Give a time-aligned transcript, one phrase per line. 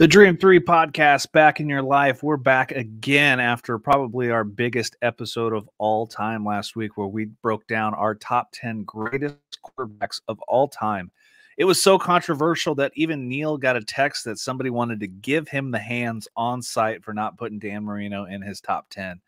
[0.00, 2.22] The Dream 3 podcast back in your life.
[2.22, 7.26] We're back again after probably our biggest episode of all time last week, where we
[7.26, 11.10] broke down our top 10 greatest quarterbacks of all time.
[11.58, 15.48] It was so controversial that even Neil got a text that somebody wanted to give
[15.48, 19.20] him the hands on site for not putting Dan Marino in his top 10.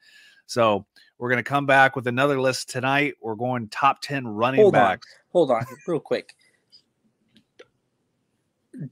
[0.47, 0.87] So
[1.19, 3.13] we're going to come back with another list tonight.
[3.21, 4.81] We're going top 10 running Hold on.
[4.81, 5.07] backs.
[5.35, 6.35] Hold on, real quick.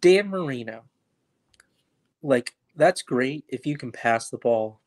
[0.02, 0.84] Dan Marino.
[2.22, 4.80] Like, that's great if you can pass the ball.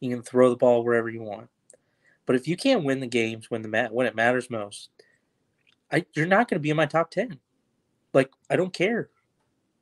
[0.00, 1.48] You can throw the ball wherever you want.
[2.26, 4.90] But if you can't win the games when the mat when it matters most,
[5.90, 7.38] I you're not going to be in my top 10.
[8.12, 9.10] Like, I don't care.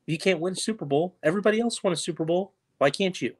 [0.06, 1.16] You can't win Super Bowl.
[1.22, 2.52] Everybody else won a Super Bowl.
[2.78, 3.34] Why can't you?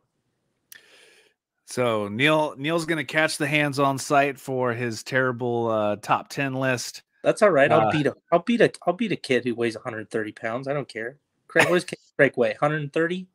[1.66, 6.28] So Neil Neil's going to catch the hands on site for his terrible uh, top
[6.28, 7.02] 10 list.
[7.22, 7.70] That's all right.
[7.70, 10.68] I'll Uh, beat a I'll beat a I'll beat a kid who weighs 130 pounds.
[10.68, 11.18] I don't care.
[11.48, 11.98] Craig, what does
[12.36, 12.50] Weigh?
[12.50, 13.26] 130?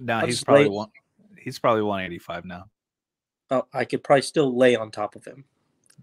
[0.00, 0.90] No, he's probably lay- one.
[1.38, 2.64] He's probably 185 now.
[3.50, 5.44] Oh, I could probably still lay on top of him.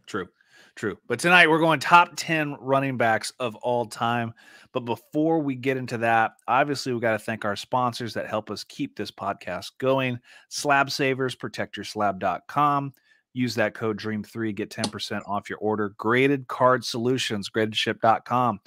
[0.07, 0.27] True,
[0.75, 0.97] true.
[1.07, 4.33] But tonight we're going top 10 running backs of all time.
[4.71, 8.49] But before we get into that, obviously we got to thank our sponsors that help
[8.49, 10.19] us keep this podcast going.
[10.49, 12.93] Slab Savers, protectyourslab.com.
[13.33, 15.89] Use that code DREAM3, get 10% off your order.
[15.97, 18.59] Graded Card Solutions, gradedship.com.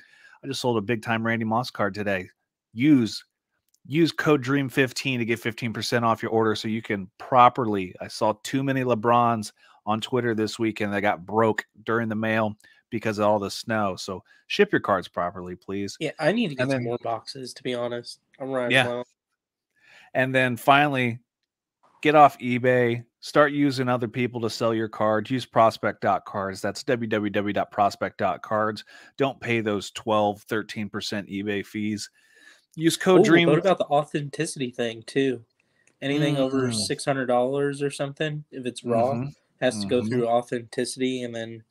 [0.44, 2.28] I just sold a big time Randy Moss card today.
[2.72, 3.24] Use
[3.88, 7.94] use code DREAM15 to get 15% off your order so you can properly.
[8.00, 9.52] I saw too many LeBrons
[9.86, 12.54] on Twitter this weekend that got broke during the mail
[12.90, 13.96] because of all the snow.
[13.96, 15.96] So ship your cards properly, please.
[15.98, 17.54] Yeah, I need to get And some more boxes.
[17.54, 18.88] To be honest, I'm running Yeah.
[18.88, 19.04] low.
[20.14, 21.18] And then finally,
[22.02, 23.04] get off eBay.
[23.20, 25.30] Start using other people to sell your cards.
[25.30, 26.60] Use prospect.cards.
[26.60, 28.84] That's www.prospect.cards.
[29.16, 32.10] Don't pay those 12, 13% eBay fees.
[32.78, 33.48] Use code Ooh, DREAM.
[33.48, 35.44] What about the authenticity thing too?
[36.00, 36.74] Anything over Mm.
[36.74, 39.34] six hundred dollars or something, if it's raw, Mhm.
[39.60, 40.08] has to go Mhm.
[40.08, 41.64] through authenticity, and then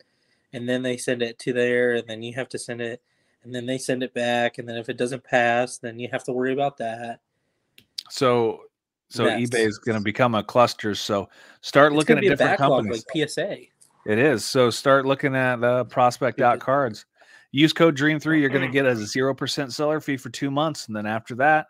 [0.54, 3.02] and then they send it to there, and then you have to send it,
[3.44, 6.24] and then they send it back, and then if it doesn't pass, then you have
[6.26, 7.22] to worry about that.
[8.10, 8.64] So
[9.10, 10.94] so eBay is going to become a cluster.
[10.94, 11.30] So
[11.62, 13.06] start looking at different backlog companies.
[13.16, 13.70] like PSA.
[14.06, 14.44] It is.
[14.44, 17.06] So start looking at uh, prospect.cards.
[17.52, 18.40] Use code DREAM3.
[18.40, 20.88] You're going to get a 0% seller fee for two months.
[20.88, 21.68] And then after that,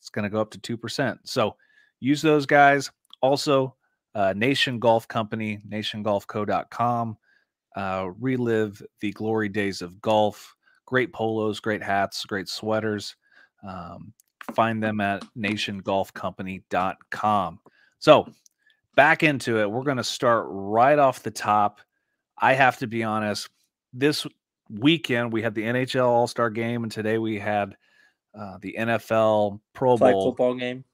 [0.00, 1.18] it's going to go up to 2%.
[1.24, 1.56] So
[2.00, 2.90] use those guys.
[3.20, 3.74] Also,
[4.14, 7.18] uh, Nation Golf Company, nationgolfco.com.
[7.76, 10.54] Uh, relive the glory days of golf.
[10.86, 13.14] Great polos, great hats, great sweaters.
[13.66, 14.14] Um,
[14.54, 17.60] find them at nationgolfcompany.com.
[17.98, 18.26] So
[18.96, 19.70] back into it.
[19.70, 21.82] We're going to start right off the top.
[22.40, 23.50] I have to be honest.
[23.92, 24.26] This
[24.70, 27.76] weekend we had the NHL All Star Game, and today we had
[28.38, 30.30] uh, the NFL Pro Flag Bowl.
[30.30, 30.84] football game.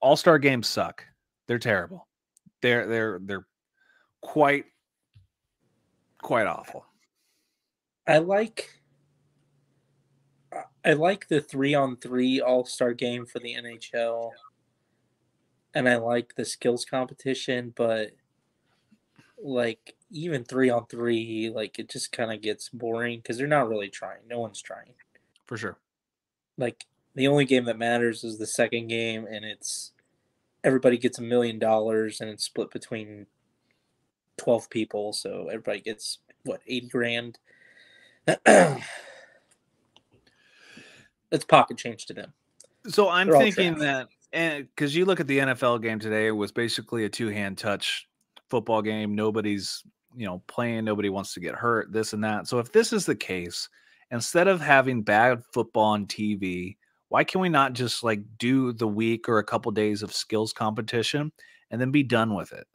[0.00, 1.04] All Star games suck.
[1.46, 2.06] They're terrible.
[2.62, 3.46] They're they're they're
[4.20, 4.64] quite
[6.22, 6.84] quite awful.
[8.06, 8.68] I like
[10.52, 14.30] I- I like the three on three all star game for the NHL.
[15.74, 18.10] And I like the skills competition, but
[19.42, 23.68] like even three on three, like it just kind of gets boring because they're not
[23.68, 24.20] really trying.
[24.28, 24.94] No one's trying.
[25.46, 25.78] For sure.
[26.56, 29.92] Like the only game that matters is the second game, and it's
[30.62, 33.26] everybody gets a million dollars and it's split between
[34.38, 35.12] 12 people.
[35.12, 37.38] So everybody gets what, 80 grand?
[38.46, 38.84] it's
[41.46, 42.32] pocket change to them.
[42.86, 46.26] So I'm They're thinking that, eh, and because you look at the NFL game today,
[46.26, 48.08] it was basically a two hand touch
[48.54, 49.16] football game.
[49.16, 49.82] Nobody's,
[50.14, 50.84] you know, playing.
[50.84, 51.92] Nobody wants to get hurt.
[51.92, 52.46] This and that.
[52.46, 53.68] So if this is the case,
[54.12, 56.76] instead of having bad football on TV,
[57.08, 60.52] why can we not just like do the week or a couple days of skills
[60.52, 61.32] competition
[61.72, 62.66] and then be done with it?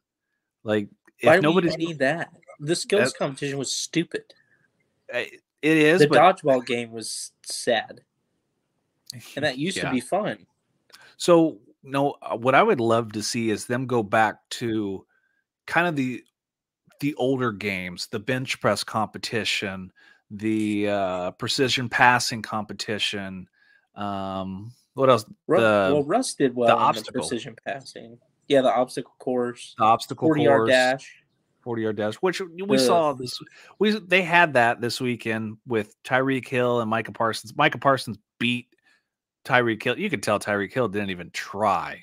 [0.64, 0.90] Like
[1.20, 2.30] if Why nobody's, need that?
[2.60, 4.24] The skills That- competition was stupid.
[5.14, 8.02] it is, The but dodgeball game was sad,
[9.36, 9.86] and that used Yeah.
[9.86, 10.46] to be fun.
[11.16, 15.06] So no, uh, what I would love to see is them go back to
[15.70, 16.24] kind of the
[17.00, 19.92] the older games, the bench press competition,
[20.32, 23.48] the uh, precision passing competition.
[23.96, 25.24] Um, what else?
[25.24, 27.14] The- well, Russ did well The obstacle.
[27.14, 28.18] the precision passing.
[28.50, 31.10] Yeah, the obstacle course, The obstacle forty yard dash.
[31.62, 33.40] forty yard dash, which we The- saw this.
[33.78, 37.56] We they had that this weekend with Tyreek Hill and Micah Parsons.
[37.56, 38.68] Micah Parsons beat
[39.46, 39.98] Tyreek Hill.
[40.00, 42.02] You could tell Tyreek Hill didn't even try.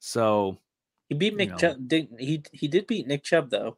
[0.00, 0.58] So
[1.08, 1.56] He beat you Nick know.
[1.56, 1.88] Chubb.
[1.88, 3.76] Did, he he did beat Nick Chubb though,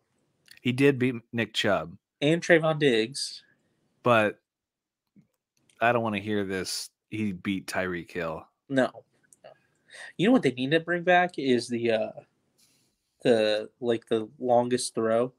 [0.62, 1.96] he did beat Nick Chubb.
[2.20, 3.42] and Trevon Diggs.
[4.02, 4.40] but
[5.80, 6.90] I don't want to hear this.
[7.10, 8.46] He beat Tyreek Hill.
[8.68, 8.90] No.
[10.16, 12.10] You know what they need to bring back is the uh
[13.22, 15.32] the like the longest throw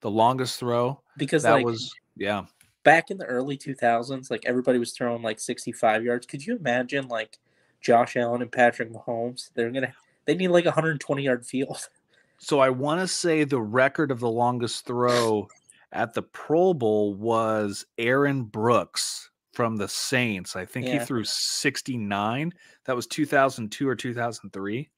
[0.00, 2.44] The longest throw because that like was yeah.
[2.82, 6.26] back in the early 2000s like everybody was throwing like 65 yards.
[6.26, 7.38] Could you imagine like
[7.80, 9.50] Josh Allen and Patrick Mahomes?
[9.54, 11.88] They're going to they need like a 120 yard field.
[12.38, 15.46] So I want to say the record of the longest throw
[15.92, 20.56] at the Pro Bowl was Aaron Brooks from the Saints.
[20.56, 22.52] I think he threw 69.
[22.86, 24.90] That was 2002 or 2003.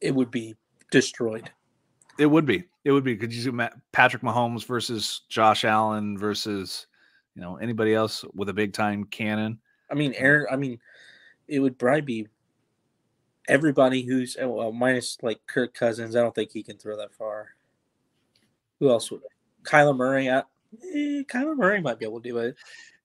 [0.00, 0.56] It would be
[0.90, 1.48] destroyed.
[2.18, 2.64] It would be.
[2.84, 3.16] It would be.
[3.16, 6.86] Could you see Patrick Mahomes versus Josh Allen versus
[7.34, 9.60] you know anybody else with a big time cannon?
[9.90, 10.46] I mean, um, Aaron.
[10.50, 10.80] I mean,
[11.46, 12.26] it would probably be
[13.48, 16.16] everybody who's oh, well, minus like Kirk Cousins.
[16.16, 17.48] I don't think he can throw that far.
[18.80, 19.22] Who else would?
[19.62, 20.30] Kyler Murray.
[20.30, 22.56] I, eh, Kyler Murray might be able to do it.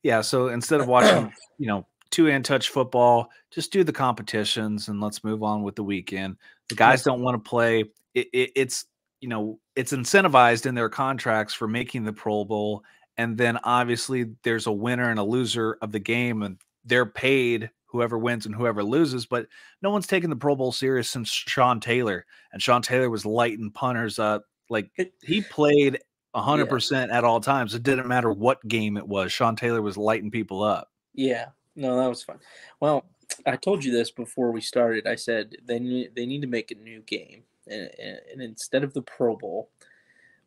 [0.03, 0.21] Yeah.
[0.21, 5.01] So instead of watching, you know, two hand touch football, just do the competitions and
[5.01, 6.37] let's move on with the weekend.
[6.69, 7.85] The guys don't want to play.
[8.13, 8.85] It, it, it's
[9.19, 12.83] you know it's incentivized in their contracts for making the Pro Bowl,
[13.17, 17.69] and then obviously there's a winner and a loser of the game, and they're paid
[17.91, 19.25] whoever wins and whoever loses.
[19.25, 19.47] But
[19.81, 23.71] no one's taken the Pro Bowl serious since Sean Taylor, and Sean Taylor was lighting
[23.71, 24.45] punters up.
[24.69, 24.91] Like
[25.21, 25.99] he played
[26.33, 27.75] hundred percent at all times.
[27.75, 29.31] It didn't matter what game it was.
[29.31, 30.89] Sean Taylor was lighting people up.
[31.13, 32.39] Yeah, no, that was fun.
[32.79, 33.05] Well,
[33.45, 35.07] I told you this before we started.
[35.07, 37.89] I said they need they need to make a new game, and,
[38.31, 39.69] and instead of the Pro Bowl,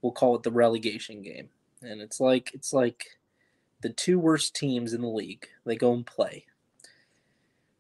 [0.01, 1.49] we'll call it the relegation game.
[1.83, 3.05] And it's like it's like
[3.83, 5.47] the two worst teams in the league.
[5.67, 6.47] They go and play.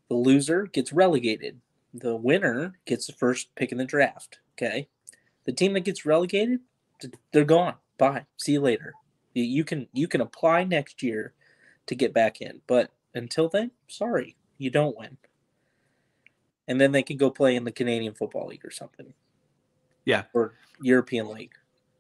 [0.08, 1.60] The loser gets relegated.
[1.94, 4.38] The winner gets the first pick in the draft.
[4.52, 4.88] Okay,
[5.44, 6.60] the team that gets relegated,
[7.32, 7.74] they're gone.
[7.98, 8.26] Bye.
[8.36, 8.94] See you later.
[9.34, 11.32] You- can you can apply next year
[11.86, 15.16] to get back in, but until then, sorry, you don't win.
[16.66, 19.12] And then they can go play in the Canadian Football League or something.
[20.04, 20.24] Yeah.
[20.32, 21.52] Or European League.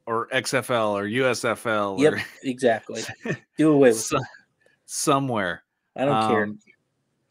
[0.06, 3.02] Or XFL or USFL Yep, or exactly.
[3.58, 4.22] Do away with so- it.
[4.86, 5.64] somewhere.
[5.96, 6.42] I don't care.
[6.44, 6.58] Um,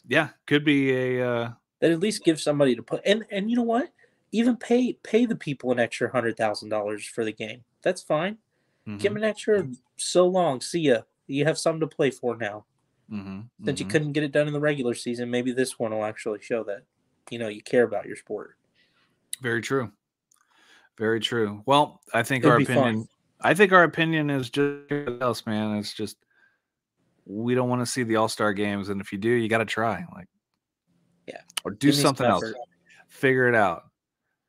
[0.08, 3.56] Yeah, could be a uh, That at least gives somebody to put and and you
[3.58, 3.92] know what?
[4.32, 7.64] Even pay pay the people an extra hundred thousand dollars for the game.
[7.82, 8.38] That's fine.
[9.00, 9.68] Give mhm, them an extra
[9.98, 10.62] so long.
[10.62, 11.02] See ya.
[11.28, 12.66] You have something to play for now.
[13.10, 13.90] mhm, Since you mhm.
[13.90, 16.84] couldn't get it done in the regular season, maybe this one will actually show that
[17.30, 18.58] you know you care about your sport.
[19.42, 19.92] Very true.
[20.98, 21.64] Very true.
[21.66, 22.94] Well, I think It'd our be fun.
[22.94, 23.08] opinion.
[23.42, 24.92] I think our opinion is just
[25.22, 25.78] else, man.
[25.78, 26.18] It's just
[27.26, 29.60] we don't want to see the All Star games, and if you do, you got
[29.60, 30.28] to try, like,
[31.28, 31.42] Yeah.
[31.64, 32.44] or do Give something else.
[33.08, 33.84] Figure it out.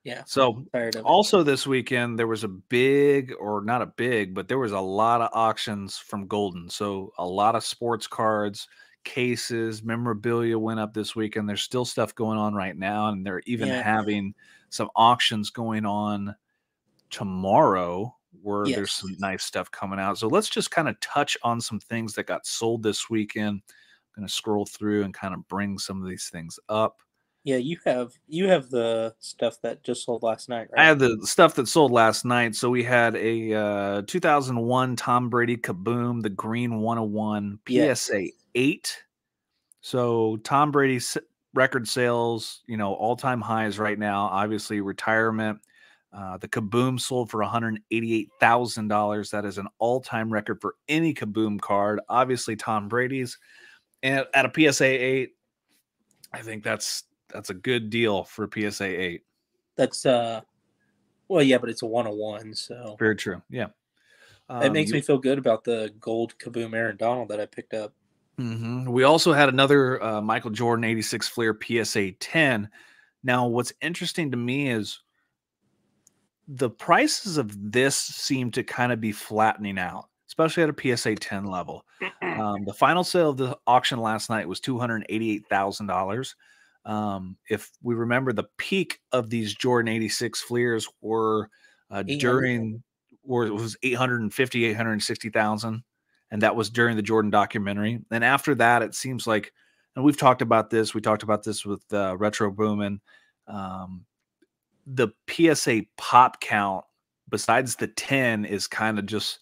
[0.05, 0.23] Yeah.
[0.27, 0.97] So it.
[0.97, 4.81] Also, this weekend there was a big, or not a big, but there was a
[4.81, 6.71] lot of auctions from Goldin.
[6.71, 8.69] So a lot of sports cards,
[9.05, 11.49] cases, memorabilia went up this weekend.
[11.49, 13.83] There's still stuff going on right now, and they're even Yeah.
[13.83, 14.35] having
[14.69, 16.35] some auctions going on
[17.11, 20.19] tomorrow where there's some nice stuff coming out.
[20.19, 23.63] So let's just kind of touch on some things that got sold this weekend.
[24.17, 26.99] I'm going to scroll through and kind of bring some of these things up.
[27.45, 30.81] Yeah, you have you have the stuff that just sold last night, right?
[30.81, 32.55] I had the stuff that sold last night.
[32.55, 38.07] So we had a uh, 2001 Tom Brady Kaboom, the Green 101 Yes.
[38.07, 39.03] PSA 8.
[39.83, 41.19] So Tom Brady's
[41.53, 44.23] record sales, you know, all time highs right now.
[44.23, 45.61] Obviously, retirement.
[46.17, 49.31] Uh, the Kaboom sold for $188,000.
[49.31, 52.01] That is an all time record for any Kaboom card.
[52.09, 53.37] Obviously, Tom Brady's.
[54.03, 55.31] And at a PSA 8,
[56.33, 59.23] I think that's that's a good deal for PSA 8.
[59.77, 60.41] That's uh
[61.29, 63.41] well yeah, but it's a one on one, so Very true.
[63.49, 63.69] Yeah.
[64.51, 67.73] it makes Um, me feel good about the gold kaboom Aaron Donald that I picked
[67.75, 67.93] up.
[68.39, 68.89] mhm.
[68.89, 72.69] We also had another uh, Michael Jordan 86 Fleer PSA 10.
[73.23, 75.01] Now, what's interesting to me is
[76.49, 81.17] the prices of this seem to kind of be flattening out, especially at a PSA
[81.17, 81.85] 10 level.
[82.23, 86.35] Um, the final sale of the auction last night was $288,000.
[86.85, 91.49] Um, if we remember, the peak of these Jordan 86 Fleers were
[91.91, 92.83] uh, during,
[93.23, 95.83] where it was 850, 860,000.
[96.31, 98.01] And that was during the Jordan documentary.
[98.11, 99.53] And after that, it seems like,
[99.95, 103.01] and we've talked about this, we talked about this with uh, Retro Boomin.
[103.47, 104.05] Um,
[104.87, 106.85] the PSA pop count,
[107.29, 109.41] besides the 10, is kind of just,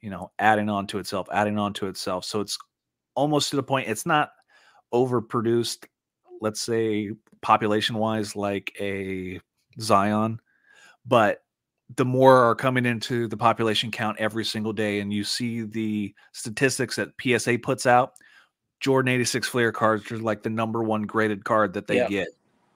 [0.00, 2.24] you know, adding on to itself, adding on to itself.
[2.24, 2.58] So it's
[3.14, 4.32] almost to the point, it's not
[4.92, 5.86] overproduced,
[6.40, 7.10] let's say
[7.42, 9.40] population wise, like a
[9.80, 10.40] Zion,
[11.06, 11.42] but
[11.96, 16.14] the more are coming into the population count every single day, and you see the
[16.32, 18.12] statistics that PSA puts out.
[18.80, 22.08] Jordan 86 Fleer cards are like the number one graded card that they Yeah.
[22.08, 22.28] get.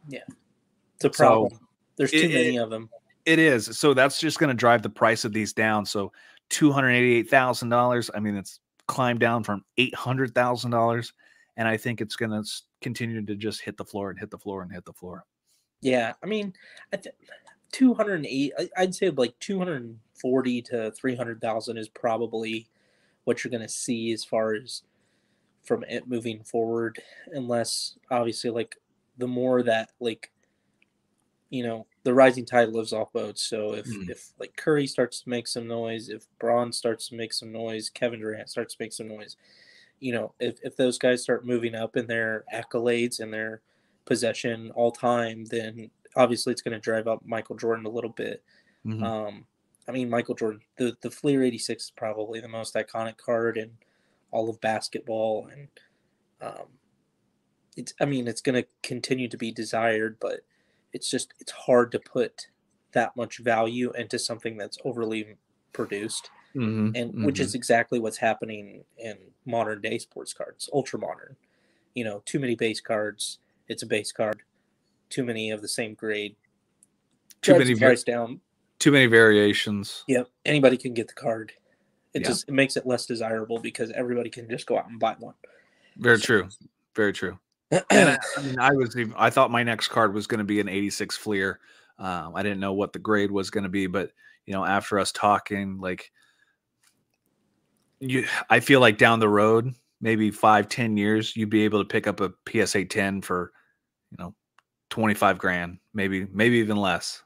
[0.08, 0.20] Yeah.
[0.96, 1.63] It's a So, problem.
[1.96, 2.88] There's too it- many of them.
[3.24, 3.78] It is.
[3.78, 5.86] So that's just going to drive the price of these down.
[5.86, 6.12] So
[6.50, 8.10] $288,000.
[8.14, 11.12] I mean, it's climbed down from $800,000.
[11.56, 12.42] And I think it's going to
[12.80, 15.24] continue to just hit the floor and hit the floor and hit the floor.
[15.80, 16.52] Yeah, I mean,
[16.92, 17.14] I th-
[17.72, 22.68] 208, I'd say like 240 to 300,000 is probably
[23.24, 24.82] what you're going to see as far as
[25.62, 26.98] from it moving forward,
[27.32, 28.76] unless obviously like
[29.18, 30.30] the more that like
[31.54, 33.42] you know the rising tide lives off boats.
[33.42, 34.10] So if Mhm.
[34.10, 37.90] if like Curry starts to make some noise, if Braun starts to make some noise,
[37.90, 39.36] Kevin Durant starts to make some noise,
[40.00, 43.62] you know, if if those guys start moving up in their accolades and their
[44.06, 48.42] possession all time, then obviously it's going to drive up Michael Jordan a little bit.
[48.84, 49.02] Mhm.
[49.04, 49.46] Um,
[49.88, 53.78] I mean, Michael Jordan, the the Fleer '86 is probably the most iconic card in
[54.32, 55.68] all of basketball, and
[56.40, 56.78] um,
[57.76, 57.94] it's.
[58.00, 60.40] I mean, it's going to continue to be desired, but
[60.94, 62.46] it's just it's hard to put
[62.92, 65.36] that much value into something that's overly
[65.72, 67.40] produced, Mhm, and which mhm.
[67.40, 71.36] is exactly what's happening in modern day sports cards, ultra modern.
[71.94, 73.40] You know, too many base cards.
[73.68, 74.42] It's a base card.
[75.10, 76.36] Too many of the same grade.
[77.42, 78.40] too many var- price down.
[78.78, 80.02] too many variations.
[80.08, 81.52] Yep, anybody can get the card.
[82.14, 82.28] It Yeah.
[82.28, 85.34] just it makes it less desirable because everybody can just go out and buy one.
[85.98, 86.48] Very So- true.
[86.94, 87.38] Very true.
[87.70, 90.44] And I, I mean, I was even, I thought my next card was going to
[90.44, 91.60] be an 86 Fleer.
[91.98, 94.10] Um, I didn't know what the grade was going to be, but
[94.46, 96.10] you know, after us talking, like
[98.00, 101.84] you, I feel like down the road, maybe five, ten years, you'd be able to
[101.88, 103.52] pick up a PSA 10 for,
[104.10, 104.34] you know,
[104.90, 107.22] 25 grand, maybe, maybe even less.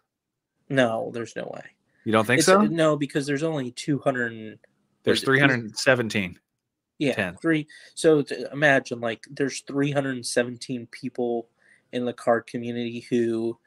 [0.68, 1.64] no, there's no way.
[2.04, 2.66] You don't think It's- uh, so?
[2.66, 4.59] No, because there's only 200.
[5.02, 6.38] There's 317.
[6.99, 7.38] Yeah, 10.
[7.40, 7.69] three.
[7.95, 11.49] So imagine like there's 317 people
[11.93, 13.59] in the card community who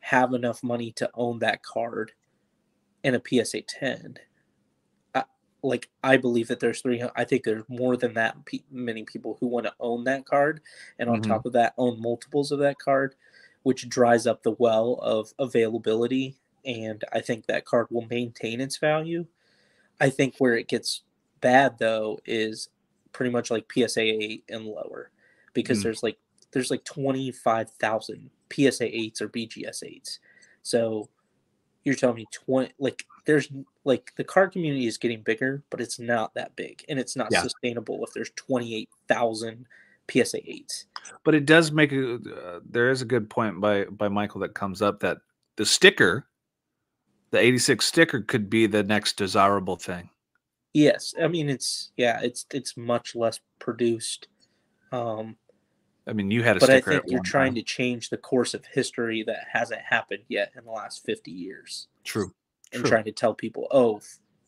[0.00, 2.12] have enough money to own that card
[3.04, 4.18] in a PSA 10.
[5.14, 5.24] I,
[5.62, 7.02] like I believe that there's three.
[7.16, 10.62] I think there's more than that pe- many people who want to own that card,
[10.98, 11.22] and on Mhm.
[11.22, 13.14] top of that, own multiples of that card,
[13.64, 16.36] which dries up the well of availability.
[16.64, 19.26] And I think that card will maintain its value.
[20.00, 21.02] I think where it gets
[21.42, 22.70] bad though is
[23.12, 25.10] pretty much like PSA 8 and lower
[25.52, 25.82] because Mm.
[25.84, 26.16] there's like
[26.52, 30.18] there's like 25,000 PSA 8s or BGS 8s.
[30.62, 31.08] So
[31.84, 33.48] you're telling me 20 like there's
[33.84, 37.30] like the car community is getting bigger, but it's not that big and it's not
[37.32, 37.42] Yeah.
[37.42, 39.66] sustainable if there's 28,000
[40.10, 40.86] PSA 8s.
[41.24, 44.54] but it does make a uh, there is a good point by by michael that
[44.54, 45.18] comes up that
[45.56, 46.26] the sticker
[47.30, 50.10] the 86 sticker could be the next desirable thing
[50.74, 54.28] Yes, I mean it's yeah, it's it's much less produced.
[54.90, 55.36] Um
[56.06, 57.54] i mean you had a but I think you're trying time.
[57.56, 61.86] to change the course of history that hasn't happened yet in the last 50 years
[62.02, 62.34] true
[62.72, 62.90] and True.
[62.90, 64.00] trying to tell people oh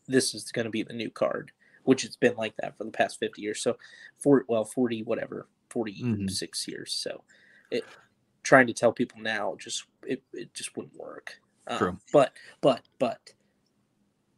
[0.05, 1.51] this is going to be the new card
[1.83, 3.77] which it's been like that for the past 50 years so
[4.19, 7.23] for well 40 whatever 46 years so
[7.71, 7.85] it
[8.43, 11.97] trying to tell people now just it, it just wouldn't work Um, True.
[12.11, 13.21] but but but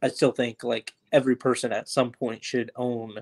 [0.02, 3.14] i still think like every person at some point should own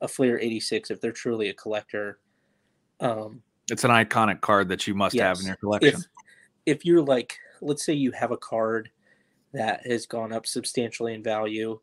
[0.00, 2.18] a fleer 86 if they're truly a collector.
[3.00, 5.94] Um it's an iconic card that you must have in your collection.
[5.94, 6.06] if
[6.66, 8.90] if you're like let's say you have a card
[9.52, 11.78] that has gone up substantially in value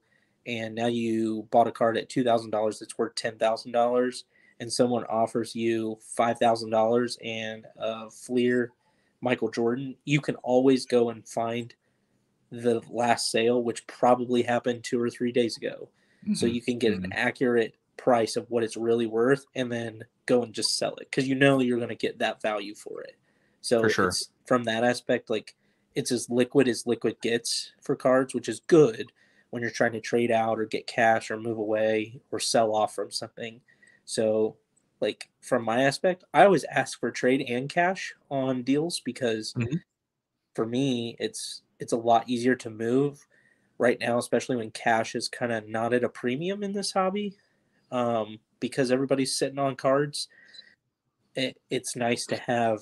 [0.46, 4.24] and now you bought a card at $2000 that's worth $10000
[4.60, 8.72] and someone offers you $5000 and a fleer
[9.22, 11.74] michael jordan you can always go and find
[12.62, 15.89] the last sale which probably happened two or three days ago
[16.33, 16.53] so Mhm.
[16.53, 20.53] you can get an accurate price of what it's really worth and then go and
[20.53, 23.15] just sell it because you know you're going to get that value for it
[23.62, 24.07] so For sure.
[24.10, 25.55] it's, from that aspect like
[25.95, 29.12] it's as liquid as liquid gets for cards which is good
[29.50, 32.93] when you're trying to trade out or get cash or move away or sell off
[32.95, 33.62] from something
[34.05, 34.57] so
[35.01, 39.81] like from my aspect i always ask for trade and cash on deals because Mhm.
[40.55, 43.25] for me it's it's a lot easier to move
[43.78, 47.36] right now, especially when cash is kind of not at a premium in this hobby,
[47.92, 50.28] um, because everybody's sitting on cards.
[51.36, 52.80] It, it's nice to have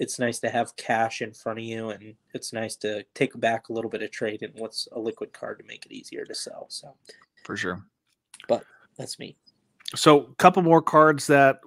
[0.00, 3.68] it's nice to have cash in front of you, and it's nice to take back
[3.68, 6.34] a little bit of trade in what's a liquid card to make it easier to
[6.34, 6.66] sell.
[6.68, 6.94] So
[7.44, 7.84] for sure
[8.48, 8.64] but
[8.96, 9.36] that's me.
[9.94, 11.60] so a couple more cards that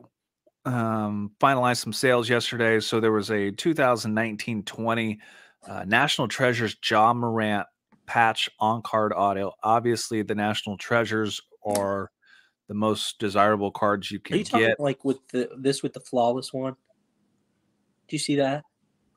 [0.66, 5.18] um finalized some sales yesterday so there was a 2019-20
[5.66, 7.66] uh, national treasures ja morant
[8.06, 12.12] patch on card auto obviously the national treasures are
[12.68, 14.80] the most desirable cards you Are can you talking get.
[14.80, 16.74] like with the this with the flawless one?
[18.08, 18.64] Do you see that?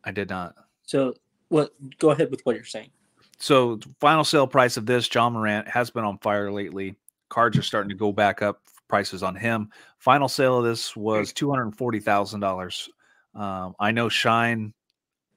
[0.04, 0.54] I did not.
[0.87, 1.14] So
[1.49, 1.73] what?
[1.99, 2.90] Go ahead with what you're saying.
[3.38, 6.97] So final sale price of this, Ja Morant has been on fire lately.
[7.28, 8.62] Cards are starting to go back up.
[8.88, 9.70] Prices on him.
[9.99, 12.88] Final sale of this was two hundred forty thousand dollars.
[13.35, 14.75] Um, I know Shine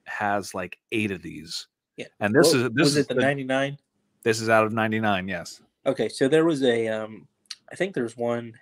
[0.06, 1.66] has like eight of these.
[1.96, 2.06] Yeah.
[2.20, 3.78] and this is this was is it the the- 99?
[4.24, 5.28] this is out of ninety nine.
[5.28, 5.60] Yes.
[5.86, 7.28] Okay, so there was a um
[7.70, 8.52] I think there's one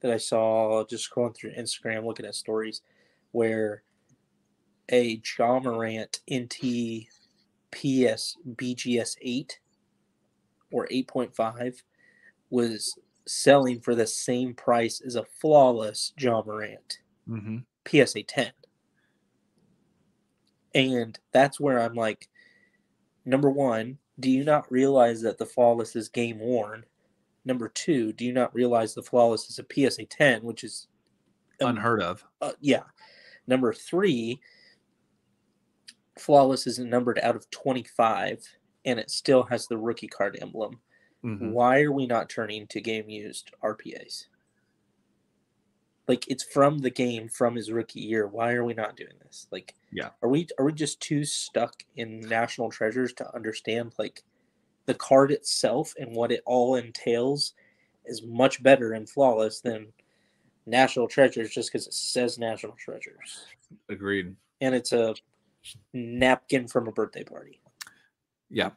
[0.00, 2.82] that I saw just scrolling through Instagram looking at stories
[3.32, 3.82] where
[4.90, 7.08] a Ja Morant NT
[7.72, 9.58] PS BGS 8
[10.70, 11.82] or 8.5
[12.50, 17.58] was selling for the same price as a flawless Ja Morant Mm-hmm.
[17.86, 18.50] PSA 10.
[20.74, 22.28] And that's where I'm like,
[23.24, 26.84] number one, do you not realize that the flawless is game worn?
[27.44, 30.88] Number two, do you not realize the flawless is a PSA 10, which is
[31.60, 32.24] um, Unheard of.
[32.40, 32.82] uh, yeah.
[33.46, 34.40] Number three,
[36.18, 38.44] flawless is numbered out of 25
[38.84, 40.80] and it still has the rookie card emblem.
[41.24, 41.52] Mhm.
[41.52, 44.26] Why are we not turning to game used RPAs?
[46.08, 48.26] Like it's from the game from his rookie year.
[48.26, 49.46] Why are we not doing this?
[49.52, 50.10] Like, Yeah.
[50.22, 54.22] are we are we just too stuck in national treasures to understand like
[54.86, 57.52] the card itself and what it all entails
[58.06, 59.92] is much better and flawless than
[60.64, 63.44] national treasures just because it says national treasures
[63.90, 64.34] Agreed.
[64.62, 65.14] and it's a
[65.92, 67.60] napkin from a birthday party.
[68.50, 68.70] Yeah.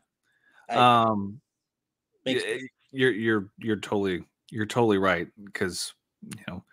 [0.69, 1.39] I- um
[2.25, 2.43] Makes
[2.91, 5.93] you're you're you're totally you're totally right because
[6.35, 6.63] you know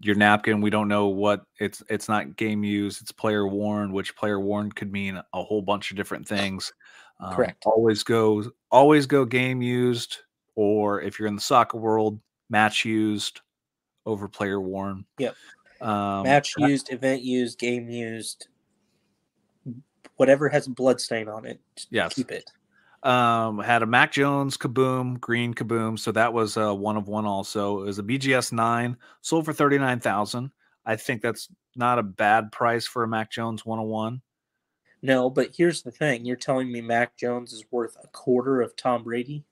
[0.00, 4.16] your napkin we don't know what it's it's not game used it's player worn which
[4.16, 6.72] player worn could mean a whole bunch of different things
[7.20, 7.62] um, Correct.
[7.66, 10.18] always go always go game used
[10.54, 13.40] or if you're in the soccer world match used
[14.06, 15.36] over player worn Yep.
[15.82, 18.48] um match used, event used, game used,
[20.16, 21.60] whatever has a blood stain on it,
[21.90, 22.14] Yes.
[22.14, 22.50] keep it.
[23.02, 27.24] Um had a mac jones kaboom green kaboom so that was uh one of one
[27.24, 30.50] also it was a bgs 9 sold for 39000
[30.84, 34.20] i think that's not a bad price for a mac jones 101
[35.02, 38.76] No, but here's the thing: you're telling me Mac Jones is worth a quarter of
[38.76, 39.46] Tom Brady?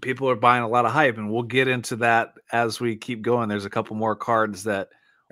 [0.00, 3.22] people are buying a lot of hype and we'll get into that as we keep
[3.22, 4.88] going there's a couple more cards that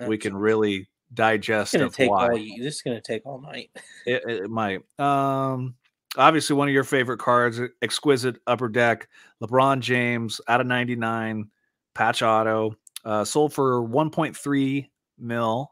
[0.07, 2.37] we can really digest of take why all.
[2.59, 3.69] This is gonna take all night.
[4.05, 5.75] it, it might um
[6.17, 9.07] obviously one of your favorite cards exquisite upper deck
[9.41, 11.49] lebron james out of 99
[11.93, 15.71] patch auto uh sold for 1.3 mil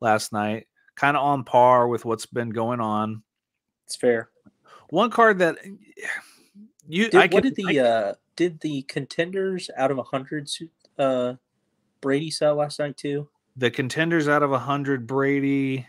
[0.00, 3.22] last night kind of on par with what's been going on
[3.86, 4.30] It's fair.
[4.90, 5.56] one card that
[6.88, 10.48] you Did, I what did the uh did the contenders out of a hundred
[10.98, 11.34] uh
[12.00, 13.28] Brady sell last night too?
[13.56, 15.84] the contenders out of 100 brady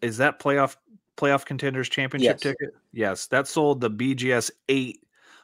[0.00, 0.76] is that playoff
[1.16, 2.40] playoff contenders championship Yes.
[2.40, 5.02] ticket yes that sold the bgs 8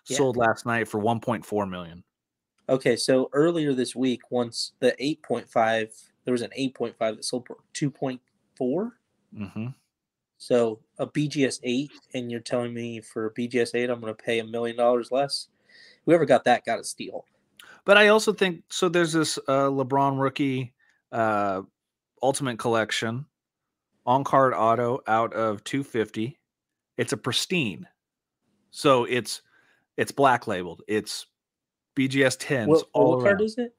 [0.08, 0.16] Yeah.
[0.16, 2.04] sold last night for 1.4 million
[2.68, 5.92] Okay, so earlier this week, once the eight point five,
[6.24, 8.20] there was an eight point five that sold for two point
[8.56, 8.98] four.
[9.36, 9.66] hmm
[10.38, 14.22] So a BGS eight, and you're telling me for a BGS eight, I'm going to
[14.22, 15.48] pay a million dollars less.
[16.06, 17.24] Whoever got that got a steal.
[17.84, 20.72] but i also think so there's this uh lebron rookie
[21.10, 21.62] uh
[22.22, 23.26] ultimate collection
[24.06, 26.38] on card auto out of 250
[26.96, 27.86] it's a pristine
[28.70, 29.42] so it's
[29.96, 31.26] it's black labeled it's
[31.96, 33.74] bgs 10s What, all what card is it?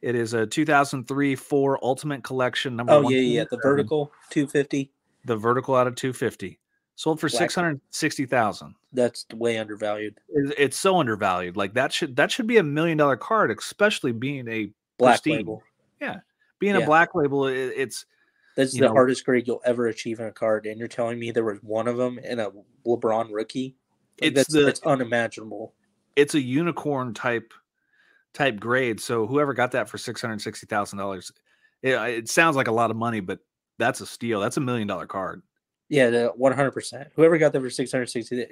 [0.00, 4.92] It is a 2003 4 Ultimate Collection number Oh yeah, yeah, the vertical two fifty.
[5.24, 6.60] The vertical out of 250.
[6.94, 8.74] Sold for 660,000.
[8.92, 10.18] That's way undervalued.
[10.28, 11.56] It- It's so undervalued.
[11.56, 15.36] Like that should that should be a million dollar card, especially being a Black Pristine.
[15.38, 15.62] label.
[16.00, 16.20] Yeah.
[16.60, 17.46] Being a black label.
[17.48, 18.06] It, it's
[18.58, 21.30] That's the know- hardest grade you'll ever achieve in a card, and you're telling me
[21.30, 22.50] there was one of them in a
[22.84, 23.76] LeBron rookie.
[24.20, 25.74] Like, It's that's the- that's unimaginable.
[26.16, 27.54] it's a unicorn type
[28.34, 28.98] type grade.
[28.98, 31.30] So whoever got that for six hundred sixty thousand dollars,
[31.82, 33.38] it, it sounds like a lot of money, but
[33.78, 34.40] that's a steal.
[34.40, 35.42] That's a million dollar card.
[35.88, 37.10] Yeah, one hundred percent.
[37.14, 38.48] Whoever got that for six hundred sixty,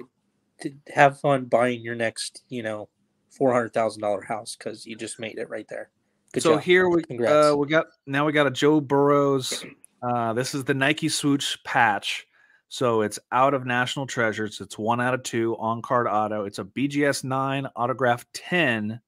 [0.87, 2.87] have fun buying your next, you know,
[3.29, 5.89] four hundred thousand dollar house because you just made it right there.
[6.31, 6.63] Good so job.
[6.63, 9.65] here we uh, we got now we got a Joe Burrows.
[10.01, 12.27] Uh, this is the Nike Swoosh patch.
[12.69, 14.59] So it's out of National Treasures.
[14.59, 16.45] It's one out of two on card auto.
[16.45, 18.99] It's a BGS nine autograph ten.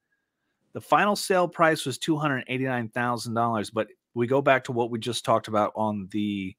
[0.74, 4.64] The final sale price was two hundred eighty nine thousand dollars, but we go back
[4.66, 6.56] to what we just talked about on the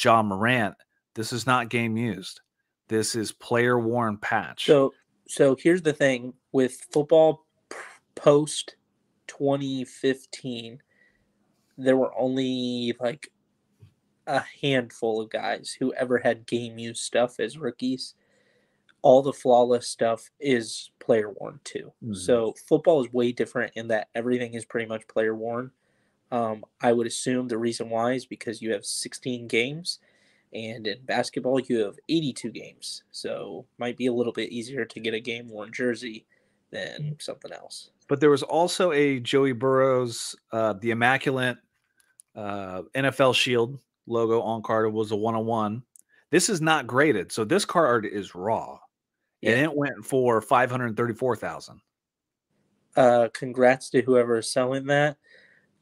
[0.00, 0.74] Ja Morant.
[1.14, 2.40] This is not game used.
[2.88, 4.66] This is player worn patch.
[4.66, 4.92] So,
[5.28, 7.46] so here's the thing with football
[8.14, 8.76] post
[9.28, 10.78] 2015
[11.78, 13.28] there were only like
[14.26, 18.14] a handful of guys who ever had game use stuff as rookies.
[19.02, 21.92] All the flawless stuff is player worn too.
[22.04, 22.16] Mhm.
[22.16, 25.72] so football is way different in that everything is pretty much player worn.
[26.30, 29.98] Um, i would assume the reason why is because you have 16 games
[30.54, 33.02] and in basketball you have 82 games.
[33.10, 36.26] So might be a little bit easier to get a game worn jersey
[36.70, 37.90] than something else.
[38.08, 41.58] But there was also a Joey Burrows, uh, the immaculate
[42.34, 44.92] uh, NFL Shield logo on card.
[44.92, 45.82] Was a one on one.
[46.30, 48.78] This is not graded, so this card is raw,
[49.42, 51.80] and it went for five hundred thirty-four thousand.
[52.96, 55.16] uh, congrats to whoever is selling that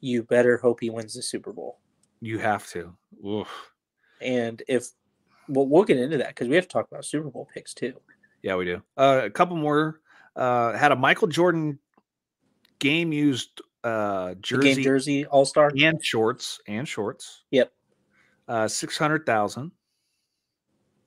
[0.00, 1.78] you better hope he wins the super bowl
[2.20, 2.94] You have to.
[3.26, 3.48] Oof.
[4.20, 4.88] and if
[5.48, 7.94] well we'll get into that because we have to talk about super bowl picks too
[8.42, 8.82] Yeah, we do.
[8.96, 10.00] Uh, a couple more.
[10.36, 11.78] Uh, had a Michael Jordan
[12.78, 17.42] game used uh, jersey game jersey all-star and shorts and shorts.
[17.50, 17.72] Yep.
[18.50, 19.70] Uh, six hundred thousand.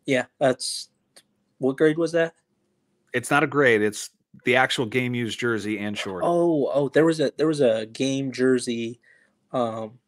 [0.05, 0.89] yeah that's
[1.57, 2.33] what grade was that
[3.13, 3.81] It's not a grade.
[3.81, 4.09] It's
[4.45, 6.23] the actual game used jersey and short.
[6.25, 8.99] Oh, oh, there was a there was a game jersey,
[9.51, 9.99] um,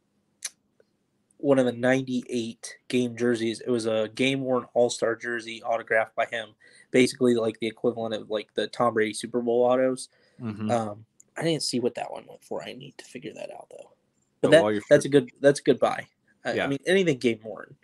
[1.37, 3.59] one of the '98 game jerseys.
[3.61, 6.49] It was a game worn All Star jersey autographed by him,
[6.91, 10.09] basically like the equivalent of like the Tom Brady Super Bowl autos.
[10.41, 10.71] Mhm.
[10.71, 11.05] Um,
[11.37, 12.63] I didn't see what that one went for.
[12.63, 13.91] I need to figure that out though.
[14.41, 16.07] But Oh, that, that's a good that's a good buy.
[16.45, 16.63] I, Yeah.
[16.65, 17.75] I mean anything game worn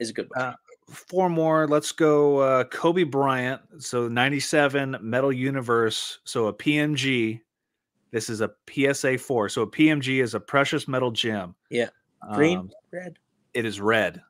[0.00, 0.40] is a good one.
[0.44, 0.54] Uh,
[0.90, 1.66] Four more.
[1.68, 2.38] Let's go.
[2.38, 3.60] Uh, Kobe Bryant.
[3.78, 6.20] So 97 Metal Universe.
[6.24, 7.40] So a PMG.
[8.10, 9.50] This is a PSA 4.
[9.50, 11.54] So a PMG is a precious metal gem.
[11.68, 11.90] Yeah.
[12.34, 13.18] Green, Um, red.
[13.52, 14.22] it is red.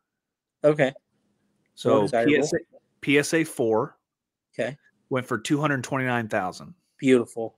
[0.64, 0.92] Okay.
[1.76, 2.08] So.
[2.08, 2.58] PSA,
[3.04, 3.96] PSA 4
[4.58, 4.76] Okay.
[5.10, 6.74] went for 229,000.
[6.98, 7.56] Beautiful.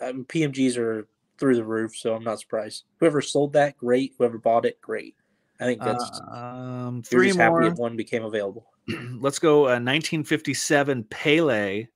[0.00, 2.84] Um, PMGs are through the roof, so I'm not surprised.
[3.00, 4.14] Whoever sold that, great.
[4.16, 5.16] Whoever bought it, great.
[5.62, 7.62] I think that's Um, three just more.
[7.62, 8.66] happy if one became available.
[9.20, 9.60] Let's go.
[9.66, 11.86] Uh, 1957 Pele.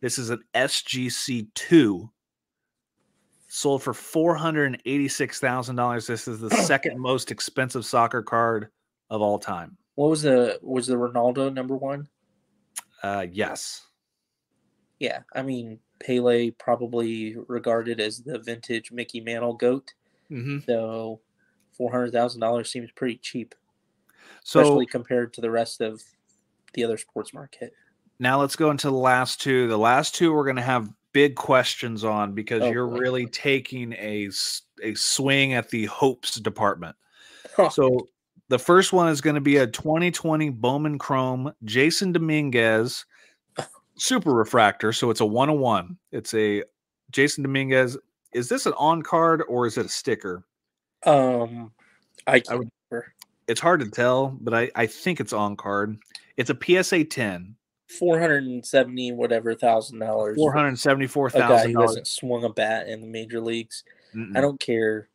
[0.00, 2.08] This is an SGC2.
[3.48, 6.06] Sold for four hundred and eighty-six thousand dollars.
[6.08, 8.68] This is the second most expensive soccer card
[9.10, 9.76] of all time.
[9.94, 12.08] What was the was the Ronaldo number one?
[13.02, 13.86] Uh, yes,
[14.98, 19.92] Yeah, I mean Pele probably regarded as the vintage Mickey Mantle goat.
[20.30, 20.58] mm-hmm.
[20.66, 21.20] So
[21.76, 23.54] four hundred thousand dollars seems pretty cheap,
[24.42, 26.02] so especially compared to the rest of
[26.74, 27.72] the other sports market.
[28.18, 29.68] now let's go into the last two.
[29.68, 33.92] The last two we're going to have big questions on because Oh, you're really taking
[33.94, 34.28] a
[34.82, 36.96] a swing at the hopes department.
[37.56, 37.64] Huh.
[37.66, 37.68] Oh.
[37.68, 38.08] So
[38.48, 43.04] the first one is going to be a 2020 Bowman Chrome Jasson Dominguez
[43.96, 44.92] super refractor.
[44.92, 45.96] So it's a one on one.
[46.10, 46.64] It's a
[47.12, 47.96] Jasson Dominguez.
[48.32, 50.44] Is this an on card or is it a sticker?
[51.06, 51.72] Um,
[52.26, 53.02] I can't would-.
[53.46, 55.98] It's hard to tell, but I, I think it's on card.
[56.36, 57.54] It's a PSA 10,
[57.98, 60.36] Four hundred and seventy whatever thousand dollars.
[60.36, 63.84] four hundred seventy-four A guy who hasn't swung a bat in the major leagues.
[64.14, 64.36] Mm.
[64.36, 65.08] I don't care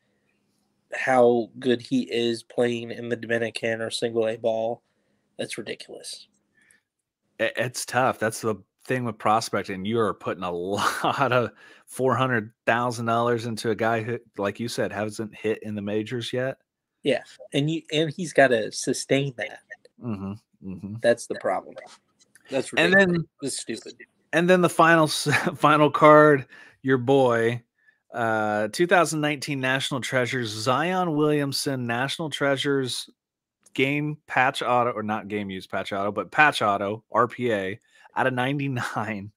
[0.94, 4.84] how good he is playing in the Dominican or single A ball.
[5.38, 6.28] That's ridiculous.
[7.40, 8.20] It's tough.
[8.20, 8.56] That's the
[8.90, 9.86] thing with prospecting.
[9.86, 11.52] You are putting a lot of
[11.86, 15.82] four hundred thousand dollars into a guy who, like you said, hasn't hit in the
[15.82, 16.58] majors yet.
[17.04, 17.24] Yeah,
[17.54, 19.60] and you and he's got to sustain that.
[20.02, 21.76] hmm hmm That's the problem.
[22.52, 23.06] That's And ridiculous.
[23.06, 23.94] then That's stupid.
[24.34, 25.08] and then the final
[25.56, 26.48] final card,
[26.82, 27.64] your boy,
[28.14, 33.10] uh 2019 National Treasures Zion Williamson National Treasures
[33.76, 37.78] game patch auto or not game use patch auto, but patch auto RPA
[38.16, 39.32] out of 99.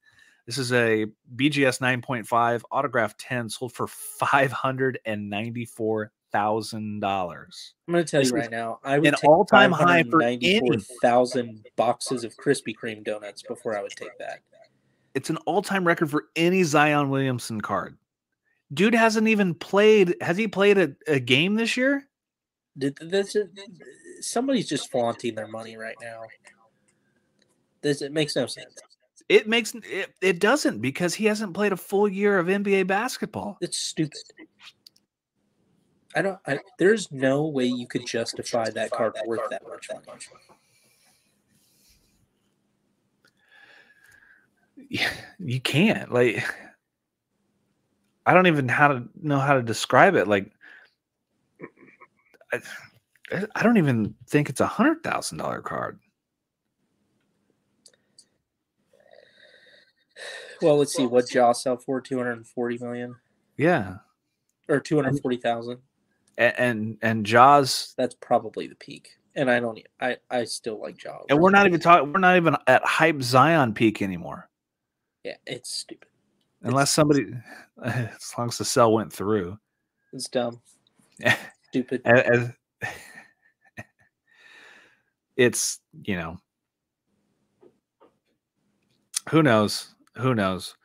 [0.45, 1.05] This is a
[1.35, 6.09] BGS 9.5 autograph 10 sold for $594,000.
[6.33, 8.79] I'm going to tell This you right now.
[8.83, 10.59] I would an take all-time high for any.
[10.59, 14.39] 594,000 boxes of Krispy Kreme donuts before I would take that.
[15.13, 17.97] It's an all-time record for any Zion Williamson card.
[18.73, 20.15] Dude hasn't even played.
[20.19, 22.07] Has he played a, a game this year?
[22.77, 23.37] Did this?
[24.19, 26.23] Somebody's just flaunting their money right now.
[27.83, 28.75] This it makes no sense.
[29.29, 33.57] It makes it, it doesn't because he hasn't played a full year of NBA basketball.
[33.61, 34.17] It's stupid.
[36.15, 36.39] I don't.
[36.47, 40.19] I, there's no way you could justify that card worth that much money.
[44.89, 46.43] Yeah, You can't like.
[48.25, 50.27] I don't even how to know how to describe it.
[50.27, 50.51] Like,
[52.53, 52.61] I,
[53.55, 55.99] I don't even think it's a hundred thousand dollar card.
[60.63, 63.15] Well, let's see what Ja sell for 240 million
[63.57, 63.97] Yeah,
[64.69, 65.77] or 240,000.
[66.37, 69.09] and and, and Ja's, That's probably the peak.
[69.35, 69.79] And I don't.
[69.99, 71.19] I I still like Ja.
[71.29, 72.13] and we're not even talking.
[72.13, 74.47] We're not even at hype Zion peak anymore,
[75.23, 76.07] Yeah, it's stupid.
[76.61, 77.33] unless somebody,
[77.83, 79.57] as long as the sell went through.
[80.13, 80.61] It's dumb.
[81.19, 81.35] Yeah.
[81.69, 82.01] Stupid.
[82.05, 82.21] as,
[82.87, 82.95] as-
[85.35, 86.37] it's you know
[89.29, 90.75] who knows who knows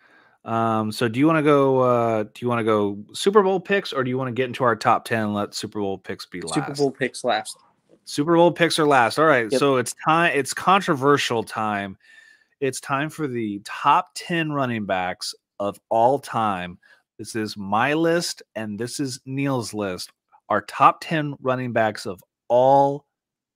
[0.44, 3.58] um so do you want to go uh do you want to go super bowl
[3.60, 5.98] picks or do you want to get into our top 10 and let super bowl
[5.98, 7.58] picks be last Super Bowl picks last.
[8.04, 9.58] super bowl picks are last all right Yep.
[9.58, 11.96] so it's time it's controversial time
[12.60, 16.78] it's time for the top 10 running backs of all time
[17.18, 20.10] this is my list and this is neil's list
[20.48, 23.04] our top 10 running backs of all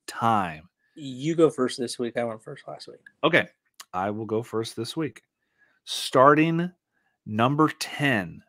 [0.08, 2.18] time You go first this week.
[2.18, 2.98] I went first last week.
[3.24, 3.48] Okay,
[3.94, 5.22] I will go first this week.
[5.84, 6.70] Starting
[7.26, 8.42] number 10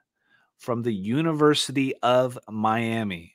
[0.57, 3.33] from the University of Miami,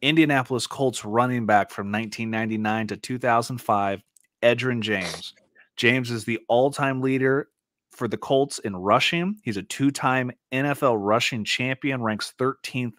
[0.00, 4.02] Indianapolis Colts running back from 1999 to 2005,
[4.42, 5.34] Edgerrin James.
[5.76, 7.48] James is the all time leader
[7.90, 9.36] for the Colts in rushing.
[9.42, 12.92] He's a two time NFL rushing champion, ranks 13th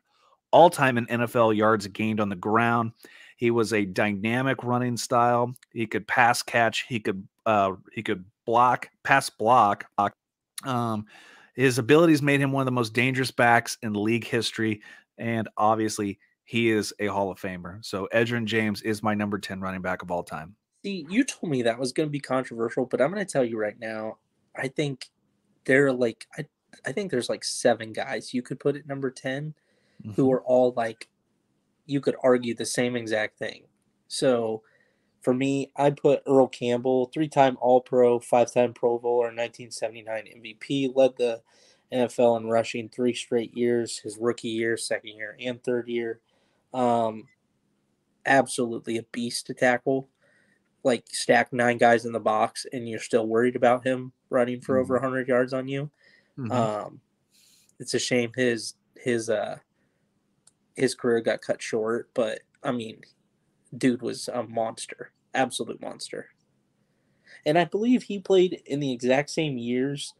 [0.51, 2.91] all time in NFL yards gained on the ground.
[3.35, 5.53] He was a dynamic running style.
[5.71, 6.85] He could pass catch.
[6.87, 9.85] He could uh, he could block, pass block.
[10.63, 11.05] Um,
[11.55, 14.81] his abilities made him one of the most dangerous backs in league history,
[15.17, 17.83] and obviously he is a Hall of Famer.
[17.83, 20.55] So Edgerrin James is my number ten running back of all time.
[20.85, 23.43] See, you told me that was going to be controversial, but I'm going to tell
[23.43, 24.17] you right now.
[24.55, 25.09] I think
[25.65, 26.45] there are like I,
[26.85, 29.53] I think there's like seven guys you could put at number 10
[30.15, 31.07] who are all like
[31.85, 33.63] you could argue the same exact thing.
[34.07, 34.61] So
[35.27, 41.41] for me, I put Earl Campbell, three-time All-Pro, five-time Pro Bowler, 1979 MVP, led the
[41.91, 46.21] NFL in rushing three straight years, his rookie year, second year, and third year.
[46.73, 47.27] Um,
[48.25, 50.07] absolutely a beast to tackle.
[50.85, 54.77] Like stack nine guys in the box, and you're still worried about him running for
[54.77, 55.91] over 100 yards on you.
[56.39, 56.51] Mhm.
[56.53, 57.01] Um,
[57.81, 59.57] it's a shame his his uh
[60.77, 63.01] his career got cut short, but I mean,
[63.77, 66.29] dude was a monster, absolute monster.
[67.45, 70.13] And I believe he played in the exact same years,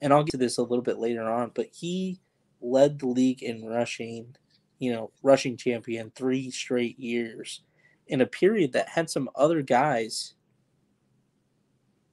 [0.00, 2.20] and I'll get to this a little bit later on, but he
[2.60, 4.36] led the league in rushing,
[4.78, 7.62] you know, rushing champion three straight years
[8.08, 10.34] in a period that had some other guys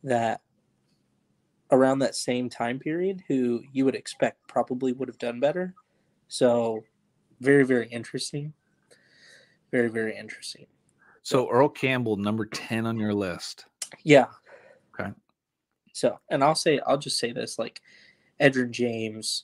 [0.03, 0.41] that
[1.71, 5.73] around that same time period who you would expect probably would have done better.
[6.27, 6.83] So,
[7.41, 8.53] very, very interesting.
[9.71, 10.67] Very, very interesting.
[11.25, 13.65] So Earl Campbell, number ten on your list.
[14.03, 14.27] Yeah.
[14.93, 15.09] Okay.
[15.91, 17.81] So, and I'll say, I'll just say this like
[18.39, 19.43] Edgerrin James,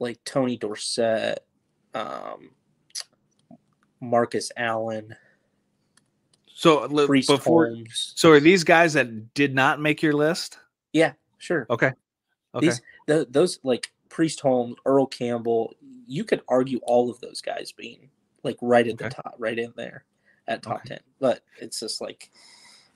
[0.00, 1.38] like Tony Dorsett,
[1.94, 2.50] um,
[4.02, 5.16] Marcus Allen,
[6.52, 8.12] So Priest before, Holmes.
[8.16, 10.58] so are these guys that did not make your list?
[10.92, 11.66] Yeah, sure.
[11.70, 11.92] Okay.
[12.54, 12.66] Okay.
[12.66, 15.72] These the, those like Priest Holmes, Earl Campbell,
[16.06, 18.10] you could argue all of those guys being
[18.42, 20.04] like right at the top, right in there
[20.48, 20.88] at top Okay.
[20.90, 21.00] ten.
[21.20, 22.30] But it's just like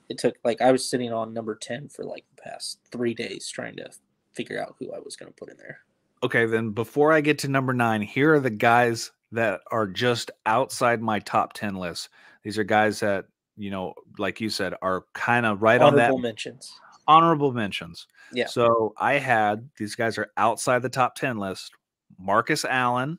[0.09, 3.49] it took like I was sitting on number ten for like the past three days
[3.49, 3.89] trying to
[4.33, 5.79] figure out who I was going to put in there.
[6.23, 10.31] Okay, then before I get to number nine, here are the guys that are just
[10.45, 12.09] outside my top 10 list.
[12.43, 13.25] These are guys that,
[13.57, 16.73] you know, like you said, are kind of right on that Honorable mentions.
[17.07, 18.07] honorable mentions.
[18.33, 18.47] Yeah.
[18.47, 21.71] So I had these guys are outside the top 10 list
[22.17, 23.17] Marcus Allen,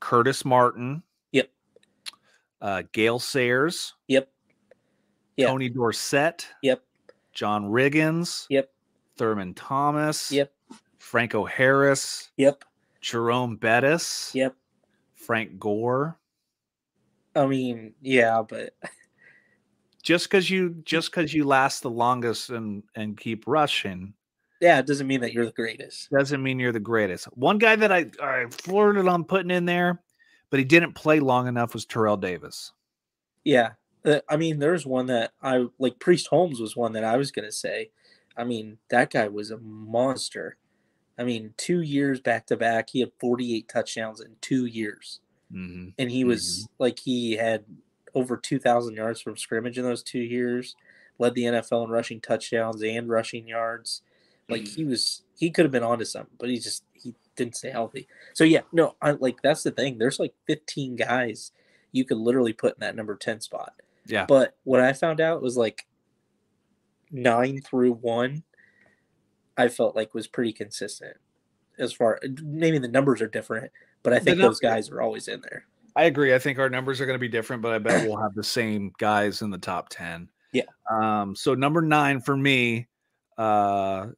[0.00, 1.02] Curtis Martin.
[2.60, 4.30] Uh, Gale Sayers, Yep.
[5.36, 5.46] Yeah.
[5.46, 6.82] Tony Dorsett, Yep.
[7.32, 8.70] John Riggins, Yep.
[9.16, 10.52] Thurman Thomas, Yep.
[10.98, 12.64] Franco Harris, Yep.
[13.00, 14.54] Jerome Bettis, Yep.
[15.14, 16.18] Frank Gore.
[17.34, 18.74] I mean, yeah, but
[20.02, 24.14] Just because you just because you last the longest and and keep rushing
[24.62, 26.10] yeah, it doesn't mean that you're the greatest.
[26.10, 27.24] doesn't mean you're the greatest.
[27.36, 30.02] One guy that I, I flirted on putting in there,
[30.50, 32.72] but he didn't play long enough was Terrell Davis.
[33.44, 33.70] Yeah.
[34.28, 35.98] I mean, there's one that I like.
[35.98, 37.90] Priest Holmes was one that I was going to say.
[38.36, 40.56] I mean, that guy was a monster.
[41.18, 45.20] I mean, two years back to back, he had 48 touchdowns in two years.
[45.52, 45.90] Mm-hmm.
[45.98, 47.64] And he was like, he had
[48.14, 50.76] over 2,000 yards from scrimmage in those two years,
[51.18, 54.00] led the NFL in rushing touchdowns and rushing yards.
[54.48, 56.89] Like, he was, he could have been onto something, but he just, he
[57.44, 58.06] didn't stay healthy.
[58.34, 59.98] So, yeah, no, I like, that's the thing.
[59.98, 61.52] There's like 15 guys
[61.92, 63.74] you could literally put in that number 10 spot.
[64.06, 64.26] Yeah.
[64.26, 65.86] But what I found out was like
[67.10, 68.44] nine through one,
[69.56, 71.16] I felt like was pretty consistent
[71.80, 73.72] as far maybe the numbers are different,
[74.02, 75.64] but I think those guys are always in there.
[75.96, 76.34] I agree.
[76.34, 78.44] I think our numbers are going to be different, but I bet we'll have the
[78.44, 80.28] same guys in the top 10.
[80.52, 80.62] Yeah.
[80.90, 82.86] Um, so number nine for me,
[83.38, 84.08] uh,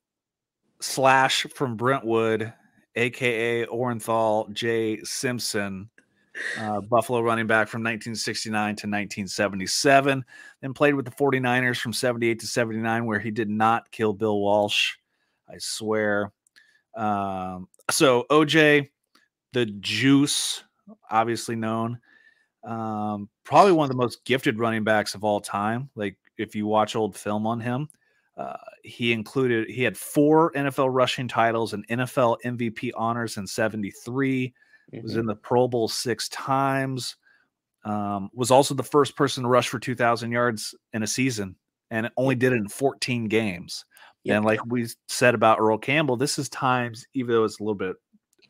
[0.81, 2.53] slash from Brentwood,
[2.97, 5.01] aka Orenthal J.
[5.03, 5.89] Simpson,
[6.59, 10.25] uh, Buffalo running back from 1969 to 1977,
[10.61, 14.39] then played with the 49ers from 78 to 79, where he did not kill Bill
[14.39, 14.95] Walsh.
[15.49, 16.33] I swear.
[16.97, 18.89] Um, so OJ,
[19.53, 20.63] the juice,
[21.11, 21.99] obviously known.
[22.65, 25.91] Um, probably one of the most gifted running backs of all time.
[25.95, 27.89] Like if you watch old film on him,
[28.43, 34.53] uh, he included he had four NFL rushing titles and NFL MVP honors in '73.
[35.03, 35.21] Was Mhm.
[35.21, 37.17] in the Pro Bowl six times.
[37.85, 41.57] Um, was also the first person to rush for 2,000 yards in a season,
[41.91, 43.85] and only did it in 14 games.
[44.25, 44.37] Yep.
[44.37, 47.75] And like we said about Earl Campbell, this is times, even though it's a little
[47.75, 47.97] bit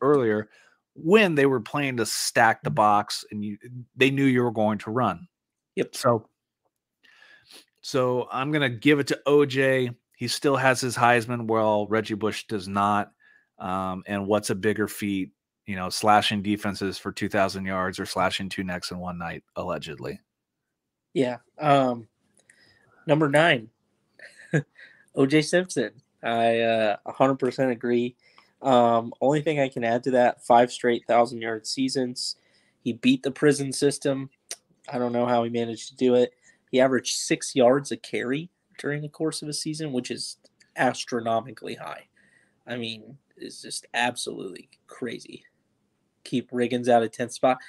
[0.01, 0.49] earlier,
[0.95, 3.57] when they were playing to stack the box and you
[3.95, 5.27] they knew you were going to run.
[5.75, 5.95] Yep.
[5.95, 6.29] So
[7.83, 9.93] so I'm gonna give it to OJ.
[10.15, 13.11] He still has his Heisman, while Reggie Bush does not.
[13.59, 15.31] Um, and what's a bigger feat,
[15.65, 20.19] you know, slashing defenses for 2,000 yards or slashing two necks in one night, allegedly.
[21.13, 21.37] Yeah.
[21.59, 22.07] Um,
[23.05, 23.69] number nine,
[25.15, 25.91] OJ Simpson.
[26.23, 28.15] I uh, 100% agree.
[28.61, 32.37] Um, only thing I can add to that five straight thousand yard seasons.
[32.79, 34.29] He beat the prison system.
[34.91, 36.33] I don't know how he managed to do it.
[36.73, 40.37] He averaged six yards a carry during the course of a season, which is
[40.75, 42.07] astronomically high.
[42.65, 45.43] I mean, it's just absolutely crazy.
[46.23, 47.59] Keep Riggins out of 10th spot.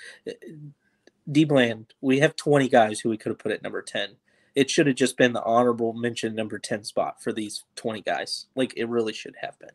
[1.31, 4.17] D Bland, we have 20 guys who we could have put at number 10.
[4.55, 8.47] It should have just been the honorable mention number 10 spot for these 20 guys.
[8.55, 9.69] Like it really should have been.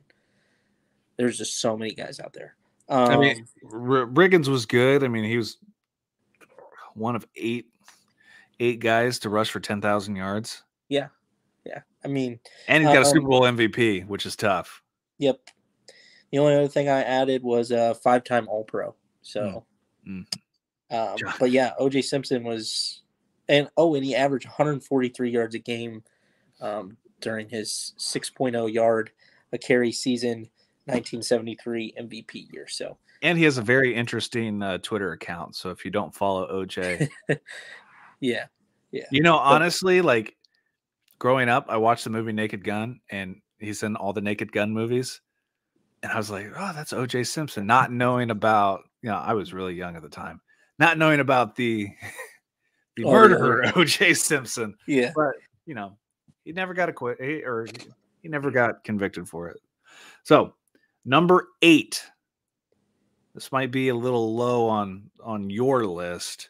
[1.18, 2.56] There's just so many guys out there.
[2.88, 5.04] Um, I mean, R- Riggins was good.
[5.04, 5.58] I mean, he was
[6.96, 7.68] one of eight
[8.60, 10.64] eight guys to rush for 10,000 yards.
[10.90, 11.08] yeah.
[11.66, 11.82] Yeah.
[12.04, 14.82] I mean, And he's got a Um, Super Bowl MVP, which is tough.
[15.18, 15.40] yep.
[16.32, 18.96] The only other thing I added was a five time All Pro.
[19.22, 19.66] So,
[20.08, 20.26] Mm.
[20.92, 23.02] um, but yeah, OJ Simpson was,
[23.50, 26.04] and oh, and he averaged 143 yards a game
[26.62, 29.12] um, during his 6.0 yard
[29.52, 30.50] a carry season,
[30.86, 32.68] 1973 MVP year.
[32.68, 35.56] So, And he has a very interesting uh, Twitter account.
[35.56, 37.10] So if you don't follow OJ,
[38.20, 38.46] yeah,
[38.92, 39.06] Yeah.
[39.12, 40.36] you know, honestly, like
[41.20, 44.72] growing up, I watched the movie Naked Gun and he's in all the Naked Gun
[44.72, 45.22] movies.
[46.02, 49.54] And I was like, oh, that's OJ Simpson, not knowing about, you know, I was
[49.54, 50.40] really young at the time,
[50.80, 51.90] not knowing about the
[52.96, 53.14] the Oh, yeah.
[53.14, 54.76] murderer OJ Simpson.
[54.88, 55.34] yeah, But
[55.66, 55.98] you know,
[56.46, 57.68] he never got acquitted or
[58.22, 59.58] he never got convicted for it.
[60.24, 60.54] So
[61.06, 62.04] number eight.
[63.36, 66.50] This might be a little low on on your list,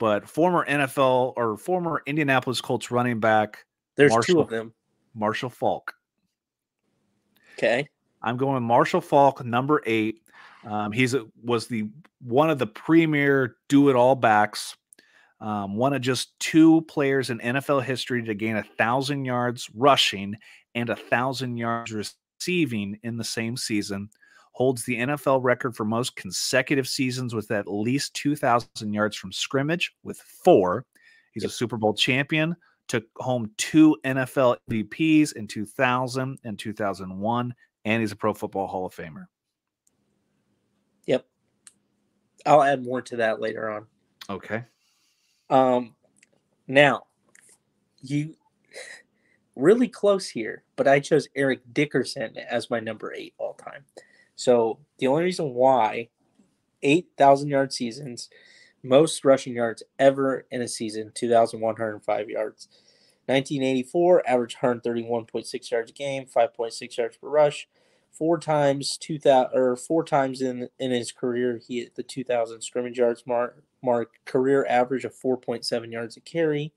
[0.00, 3.64] but former NFL or former Indianapolis Colts running back
[3.96, 4.34] there's Marshall.
[4.34, 4.72] two of them.
[5.14, 5.94] Marshall Faulk.
[7.58, 7.86] Okay.
[8.22, 10.22] I'm going Marshall Faulk, number eight.
[10.64, 11.88] Um, he's a, was the
[12.22, 14.74] one of the premier do it all backs.
[15.40, 20.36] Um, one of just two players in NFL history to gain a thousand yards rushing
[20.74, 24.08] and a thousand yards receiving in the same season.
[24.52, 29.94] Holds the NFL record for most consecutive seasons with at least 2,000 yards from scrimmage
[30.02, 30.84] with four.
[31.32, 32.56] He's a Super Bowl champion,
[32.88, 38.86] took home two NFL MVPs in 2000 and 2001, and he's a Pro Football Hall
[38.86, 39.26] of Famer.
[41.06, 41.24] Yep.
[42.44, 43.86] I'll add more to that later on.
[44.28, 44.64] Okay.
[45.48, 45.94] Um,
[46.66, 47.04] now,
[48.02, 48.34] you
[49.56, 53.84] really close here, but I chose Eric Dickerson as my number eight all time.
[54.40, 56.08] So the only reason why
[56.82, 58.30] eight thousand yard seasons,
[58.82, 62.66] most rushing yards ever in a season, two thousand one hundred five yards.
[63.26, 67.68] 1984, average 131.6 yards a game, 5.6 yards per rush.
[68.10, 72.62] Four times, two thousand or four times in in his career, he hit the 2,000
[72.62, 73.62] scrimmage yards mark.
[73.82, 76.72] Mark career average of 4.7 yards a carry.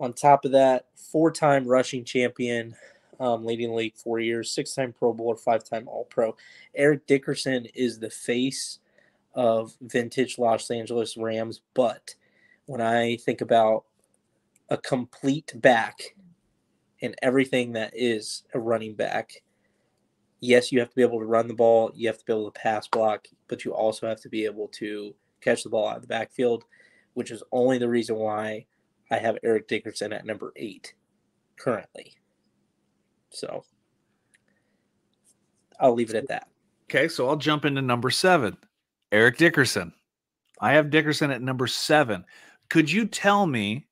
[0.00, 2.74] On top of that, four-time rushing champion,
[3.20, 6.34] um, leading the league four years, six-time Pro Bowler, five-time All-Pro.
[6.74, 8.80] Eric Dickerson is the face
[9.34, 11.60] of vintage Los Angeles Rams.
[11.74, 12.14] But
[12.66, 13.84] when I think about
[14.70, 16.16] a complete back
[17.02, 19.42] and everything that is a running back,
[20.40, 22.50] yes, you have to be able to run the ball, you have to be able
[22.50, 25.96] to pass block, but you also have to be able to catch the ball out
[25.96, 26.64] of the backfield,
[27.14, 28.64] which is only the reason why
[29.10, 30.94] I have Eric Dickerson at number eight
[31.58, 32.14] currently.
[33.30, 33.64] So
[35.78, 36.48] I'll leave it at that.
[36.84, 38.56] Okay, so I'll jump into number seven,
[39.12, 39.92] Eric Dickerson.
[40.60, 42.24] I have Dickerson at number seven.
[42.68, 43.86] Could you tell me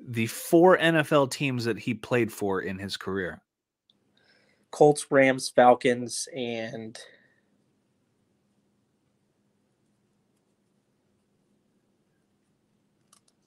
[0.00, 3.42] the four NFL teams that he played for in his career?
[4.70, 6.98] Colts, Rams, Falcons, and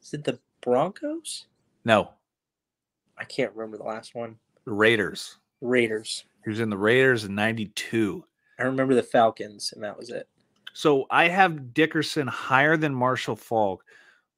[0.02, 1.46] is it the Broncos?
[1.84, 2.12] No,
[3.18, 4.38] I can't remember the last one.
[4.66, 5.38] The Raiders.
[5.62, 6.26] Raiders.
[6.44, 8.24] He was in the Raiders in 92.
[8.60, 10.28] I remember the Falcons, and that was it.
[10.74, 13.84] So I have Dickerson higher than Marshall Faulk.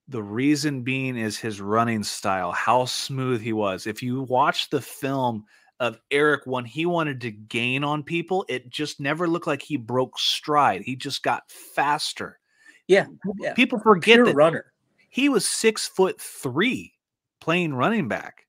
[0.07, 3.87] The reason being is his running style, how smooth he was.
[3.87, 5.45] If you watch the film
[5.79, 9.77] of Eric when he wanted to gain on people, it just never looked like he
[9.77, 10.81] broke stride.
[10.81, 12.39] He just got faster.
[12.87, 13.07] Yeah,
[13.39, 13.53] yeah.
[13.53, 14.73] People forget Pure that runner.
[15.09, 16.93] he was six foot three
[17.41, 18.45] playing running back.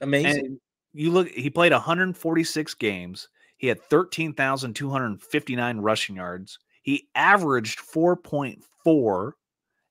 [0.00, 0.46] Amazing.
[0.46, 0.60] And
[0.92, 3.28] you look, he played 146 games.
[3.56, 6.58] He had 13,259 rushing yards.
[6.82, 9.32] He averaged 4.4,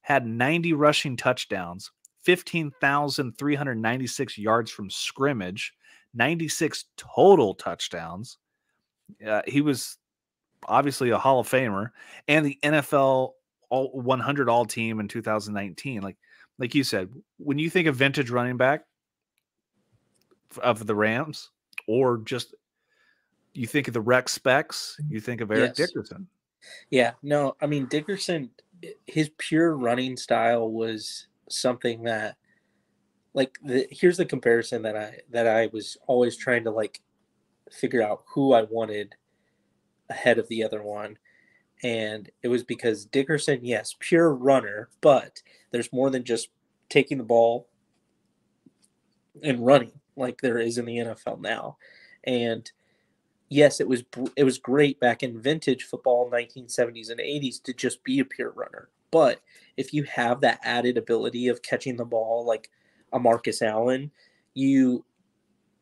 [0.02, 1.92] had 90 rushing touchdowns,
[2.24, 5.74] 15,396 yards from scrimmage,
[6.14, 8.38] 96 total touchdowns.
[9.26, 9.98] Uh, he was
[10.68, 11.92] obviously a Hall of Famer
[12.28, 13.32] and the NFL
[13.70, 16.02] all 100 all team in 2019.
[16.02, 16.18] Like,
[16.58, 17.08] like you said,
[17.38, 18.82] when you think of vintage running back,
[20.58, 21.52] of the Rams,
[21.88, 22.56] or just
[23.54, 25.12] you think of the Rec Specs, mm.
[25.12, 25.88] you think of Eric Yes.
[25.88, 26.28] Dickerson.
[26.90, 28.50] Yeah, no, I mean Dickerson,
[28.84, 32.36] eh, his pure running style was something that,
[33.34, 37.02] like, the, here's the comparison that I that I was always trying to like
[37.72, 39.16] figure out who I wanted
[40.10, 41.18] ahead of the other one,
[41.84, 45.42] and it was because Dickerson, yes, pure runner, but
[45.72, 46.50] there's more than just
[46.90, 47.68] taking the ball
[49.44, 51.78] and running like there is in the NFL now,
[52.24, 52.72] and
[53.50, 54.04] yes, it was
[54.36, 58.52] it was great back in vintage football, 1970s and 80s, to just be a pure
[58.52, 58.90] runner.
[59.12, 59.42] But
[59.78, 62.70] if you have that added ability of catching the ball like
[63.14, 64.12] a Marcus Allen,
[64.54, 65.06] you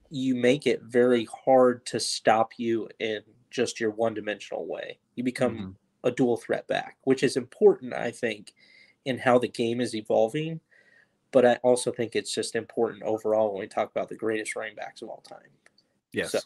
[0.09, 4.99] you make it very hard to stop you in just your one dimensional way.
[5.15, 5.75] You become Mhm.
[6.03, 8.53] a dual threat back, which is important, I think,
[9.05, 10.61] in how the game is evolving.
[11.31, 14.75] But I also think it's just important overall when we talk about the greatest running
[14.75, 15.49] backs of all time.
[16.13, 16.31] Yes.
[16.31, 16.39] So-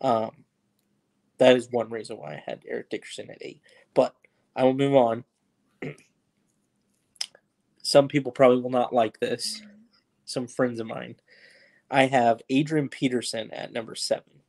[0.00, 0.44] Um,
[1.38, 3.62] that is one reason why I had Eric Dickerson at eight.
[3.94, 4.14] But
[4.54, 5.24] I will move on.
[7.82, 9.62] Some people probably will not like this.
[10.24, 11.16] Some friends of mine.
[11.90, 14.42] I have Adrian Peterson at number seven.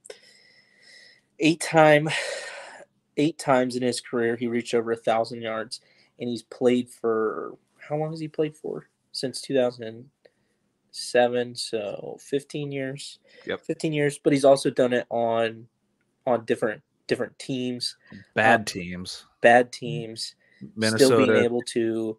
[1.39, 2.09] Eight time,
[3.18, 5.82] eight times in his career he reached over a thousand yards,
[6.20, 7.57] and he's played for
[7.88, 8.90] how long has he played for?
[9.12, 10.10] Since two thousand
[10.92, 13.20] seven, so fifteen years.
[13.46, 13.62] Yep.
[13.62, 15.68] 15 years, but he's also done it on
[16.26, 17.96] on different different teams,
[18.36, 19.26] Bad um, teams.
[19.42, 20.36] bad teams,
[20.76, 21.06] Minnesota.
[21.06, 22.18] still being able to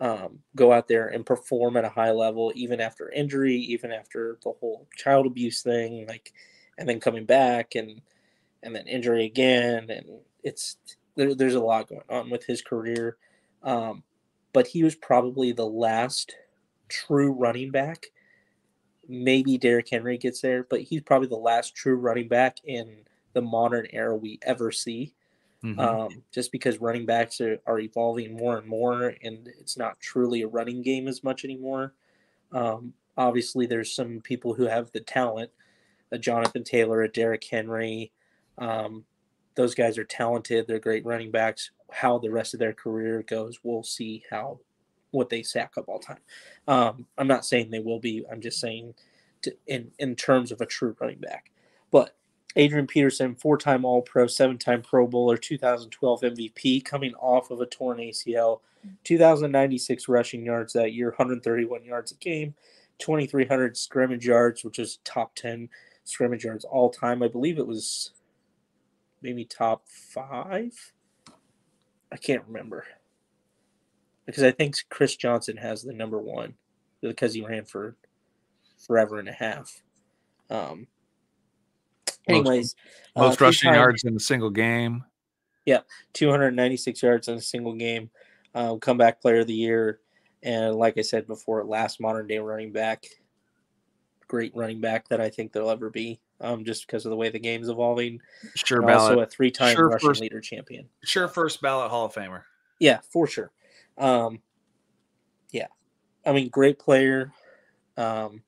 [0.00, 4.38] um, go out there and perform at a high level, even after injury, even after
[4.42, 6.32] the whole child abuse thing, like,
[6.78, 8.00] and then coming back and
[8.62, 10.06] and then injury again, and
[10.42, 10.76] it's
[11.16, 13.16] there, there's a lot going on with his career,
[13.62, 14.02] um,
[14.52, 16.34] but he was probably the last
[16.88, 18.06] true running back.
[19.08, 23.42] Maybe Derrick Henry gets there, but he's probably the last true running back in the
[23.42, 25.14] modern era we ever see
[25.64, 25.78] Mhm.
[25.78, 30.42] um, just because running backs are, are evolving more and more, and it's not truly
[30.42, 31.94] a running game as much anymore.
[32.52, 35.50] Um, obviously, there's some people who have the talent,
[36.12, 38.12] a Jonathan Taylor, a Derrick Henry.
[38.58, 39.04] Um,
[39.54, 40.66] those guys are talented.
[40.66, 41.70] They're great running backs.
[41.90, 44.60] How the rest of their career goes, we'll see how
[45.10, 46.20] what they sack up all time.
[46.68, 48.24] Um, I'm not saying they will be.
[48.30, 48.94] I'm just saying
[49.42, 51.50] to, in in terms of a true running back.
[51.90, 52.14] But
[52.56, 58.60] Adrian Peterson, four-time All-Pro, seven-time Pro Bowler, 2012 MVP, coming off of a torn ACL,
[59.04, 62.54] 2,096 rushing yards that year, 131 yards a game,
[62.98, 65.68] 2,300 scrimmage yards, which is top 10
[66.04, 67.22] scrimmage yards all time.
[67.22, 68.10] I believe it was
[69.22, 70.72] maybe top five.
[72.12, 72.86] I can't remember
[74.26, 76.54] because I think Chris Johnson has the number one
[77.00, 77.96] because he ran for
[78.86, 79.82] forever and a half.
[80.50, 80.86] Um,
[82.28, 82.74] anyways,
[83.14, 85.04] uh, Most rushing two-time- yards in a single game.
[86.12, 88.10] 296 yards in a single game,
[88.54, 90.00] uh, comeback player of the year,
[90.42, 93.04] and like I said before, last modern day running back,
[94.26, 97.28] great running back that I think there'll ever be, um, just because of the way
[97.28, 98.20] the game's evolving.
[98.54, 98.94] Sure ballot.
[99.12, 100.88] also a three-time Sure rushing first- leader champion.
[101.04, 102.42] sure first ballot Hall of Famer.
[102.78, 103.52] Yeah, for sure.
[103.98, 104.40] Um,
[105.52, 105.66] yeah,
[106.24, 107.32] I mean, great player.
[107.96, 108.42] Um,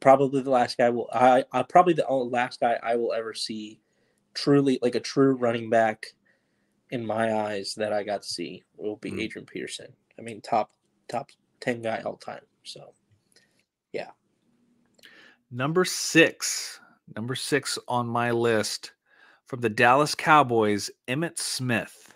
[0.00, 3.80] probably the last guy will I, I probably the last guy I will ever see
[4.34, 6.06] truly like a true running back
[6.90, 9.22] in my eyes that I got to see will be Mhm.
[9.22, 9.92] Adrian Peterson.
[10.18, 10.70] I mean top
[11.08, 11.30] top
[11.60, 12.42] 10 guy all time.
[12.64, 12.94] So
[15.50, 16.80] Number six,
[17.16, 18.92] number six on my list
[19.46, 22.14] from the Dallas Cowboys, Emmitt Smith.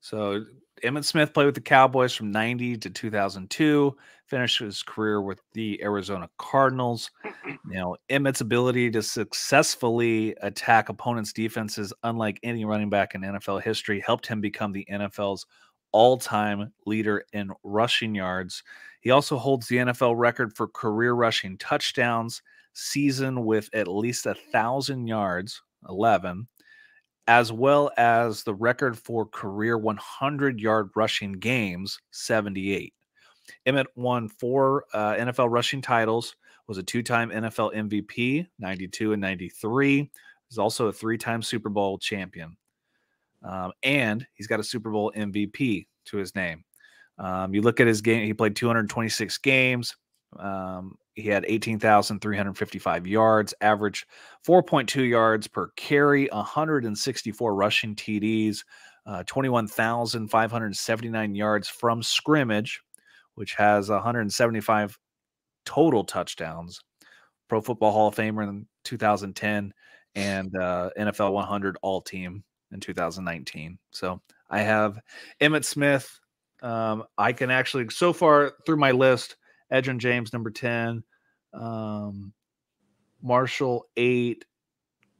[0.00, 0.44] So
[0.84, 5.82] Emmitt Smith played with the Cowboys from 90 to 2002, finished his career with the
[5.82, 7.10] Arizona Cardinals.
[7.70, 13.62] You know, Emmitt's ability to successfully attack opponents' defenses, unlike any running back in NFL
[13.62, 15.46] history, helped him become the NFL's
[15.92, 18.62] all time leader in rushing yards.
[19.00, 22.42] He also holds the NFL record for career rushing touchdowns,
[22.72, 26.48] season with at least a thousand yards, 11,
[27.26, 32.92] as well as the record for career 100 yard rushing games, 78.
[33.66, 36.36] Emmitt won four uh, NFL rushing titles,
[36.66, 40.10] was a two time NFL MVP, 92 and 93.
[40.48, 42.56] He's also a three time Super Bowl champion.
[43.42, 46.64] Um, and he's got a Super Bowl MVP to his name.
[47.18, 49.96] Um, you look at his game, he played 226 games.
[50.38, 54.06] Um, he had 18,355 yards, average
[54.46, 58.58] 4.2 yards per carry, 164 rushing TDs,
[59.06, 62.80] uh, 21,579 yards from scrimmage,
[63.34, 64.98] which has 175
[65.64, 66.80] total touchdowns.
[67.48, 69.72] Pro Football Hall of Famer in 2010
[70.14, 73.78] and uh, NFL 100 All Team in 2019.
[73.90, 74.98] So I have
[75.40, 76.18] Emmitt Smith.
[76.62, 79.36] Um, I can actually, so far through my list,
[79.72, 81.02] Edgerrin James, number 10,
[81.54, 82.32] um,
[83.22, 84.44] Marshall, eight,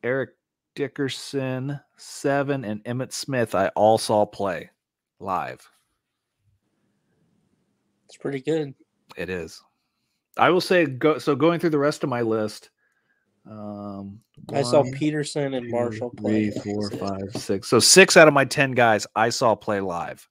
[0.02, 0.30] Eric
[0.74, 4.70] Dickerson, seven, and Emmitt Smith, I all saw play
[5.20, 5.68] live.
[8.06, 8.74] it's pretty good.
[9.16, 9.62] It is.
[10.36, 12.70] I will say, go, so going through the rest of my list,
[13.50, 14.20] um,
[14.52, 16.50] I saw Peterson and Marshall play.
[16.50, 17.68] three, four, five, six.
[17.68, 20.28] So six out of my 10 guys I saw play live.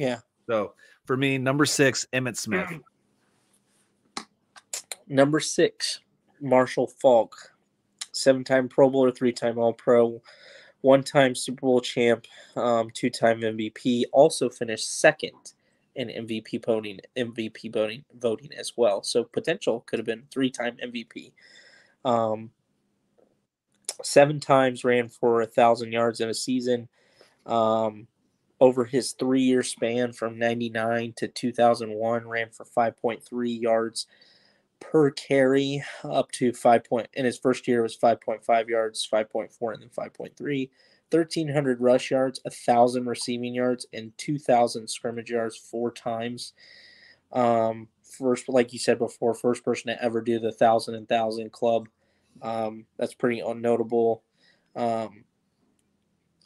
[0.00, 0.20] Yeah.
[0.46, 0.72] So
[1.04, 2.66] for me, number six, Emmitt Smith.
[5.08, 6.00] Number six,
[6.40, 7.34] Marshall Faulk,
[8.12, 10.22] seven time Pro Bowler, three time All Pro,
[10.80, 12.26] one time Super Bowl champ,
[12.56, 14.04] um, two time MVP.
[14.12, 15.52] Also finished second
[15.96, 19.02] in MVP voting, MVP voting, voting as well.
[19.02, 21.32] So potential could have been three time MVP.
[22.06, 22.52] Um,
[24.02, 26.88] seven times ran for a thousand yards in a season.
[27.44, 28.06] Um,
[28.60, 34.06] over his three year span from 99 to 2001, ran for 5.3 yards
[34.80, 39.82] per carry up to 5 point in his first year was 5.5 yards 5.4 and
[39.82, 40.70] then 5.3
[41.10, 46.54] 1300 rush yards 1000 receiving yards and 2000 scrimmage yards four times.
[47.32, 51.42] Um first like you said before first person to ever do the thousand and 1000
[51.42, 51.88] and thousand club.
[52.42, 54.20] Um that's pretty unnotable.
[54.74, 55.24] Um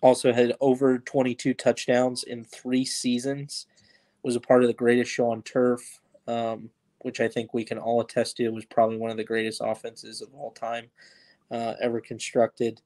[0.04, 3.66] also had over 22 touchdowns in three seasons
[4.22, 6.70] was a part of the greatest show on turf um
[7.04, 10.22] which I think we can all attest to was probably one of the greatest offenses
[10.22, 10.86] of all time
[11.50, 12.80] uh, ever constructed.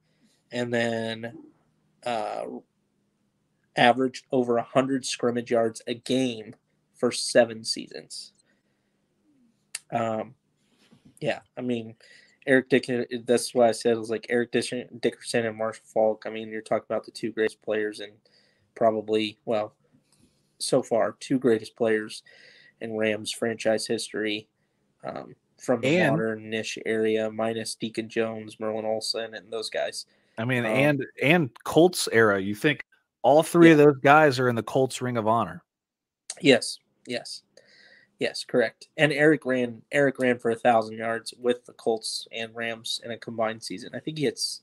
[0.51, 1.39] And then
[2.05, 2.43] uh,
[3.77, 6.57] averaged over 100 scrimmage yards a game
[6.97, 8.33] for seven seasons.
[9.93, 10.35] Um,
[11.21, 11.95] yeah, I mean,
[12.49, 16.25] Eric Dickerson, that's why I said it was like Eric Dickerson and Marshall Faulk.
[16.27, 18.13] I mean, you're talking about the two greatest players and
[18.75, 19.75] probably, well,
[20.59, 22.23] so far, two greatest players
[22.81, 24.49] in Rams franchise history
[25.05, 30.07] um, from the And- modern niche area, minus Deacon Jones, Merlin Olsen, and those guys.
[30.39, 32.41] I mean, Um, and and Colts era.
[32.41, 32.85] You think
[33.23, 35.63] all three of those guys are in the Colts Ring of Honor?
[36.41, 37.43] Yes, yes,
[38.19, 38.89] yes, correct.
[38.97, 43.11] And Eric ran Eric ran for a thousand yards with the Colts and Rams in
[43.11, 43.91] a combined season.
[43.95, 44.63] I think he hits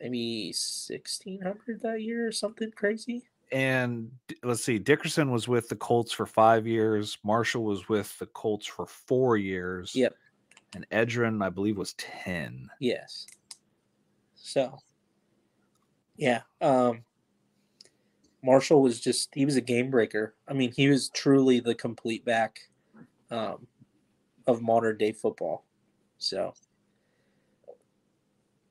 [0.00, 3.22] maybe sixteen hundred that year or something crazy.
[3.50, 4.10] And
[4.42, 7.18] let's see, Dickerson was with the Colts for five years.
[7.22, 9.94] Marshall was with the Colts for four years.
[9.94, 10.14] Yep.
[10.74, 12.70] And Edgerrin, I believe, was ten.
[12.80, 13.26] Yes.
[14.34, 14.78] So,
[16.16, 16.40] yeah.
[16.62, 17.04] Um,
[18.42, 20.34] Marshall was just, he was a game breaker.
[20.48, 22.58] I mean, he was truly the complete back
[23.32, 23.66] um,
[24.46, 25.64] of modern day football.
[26.18, 26.54] So,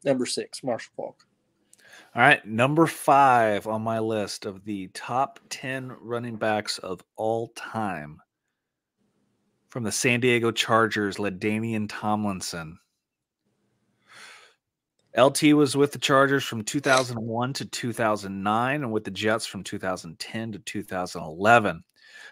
[0.05, 1.25] number six, Marshall Faulk.
[2.15, 7.49] All right, number five on my list of the top 10 running backs of all
[7.49, 8.21] time
[9.67, 12.77] from the San Diego Chargers, LaDainian Tomlinson.
[15.17, 20.51] LT was with the Chargers from 2001 to 2009 and with the Jets from 2010
[20.53, 21.83] to 2011.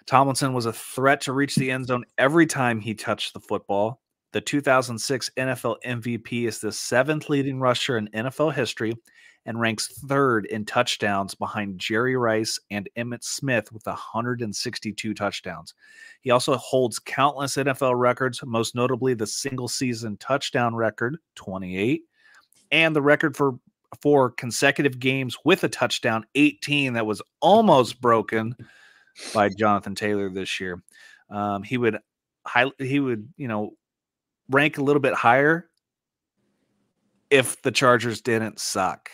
[0.06, 4.02] Tomlinson was a threat to reach the end zone every time he touched the football.
[4.32, 8.96] The 2006 NFL MVP is the seventh leading rusher in NFL history
[9.46, 15.74] and ranks third in touchdowns behind Jerry Rice and Emmitt Smith with 162 touchdowns.
[16.22, 22.04] He also holds countless NFL records, most notably the single season touchdown record, 28,
[22.72, 23.58] and the record for
[24.02, 28.56] four consecutive games with a touchdown, 18 that was almost broken
[29.34, 30.84] by Jonathan Taylor this year.
[31.30, 31.98] Um, he would
[32.46, 33.72] high, he would, you know,
[34.50, 35.70] rank a little bit higher
[37.30, 39.10] if the Chargers didn't suck.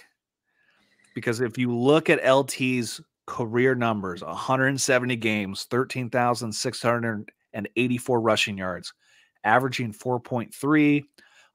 [1.13, 8.93] Because if you look at LT's career numbers 170 games, 13,684 rushing yards,
[9.43, 11.03] averaging 4.3,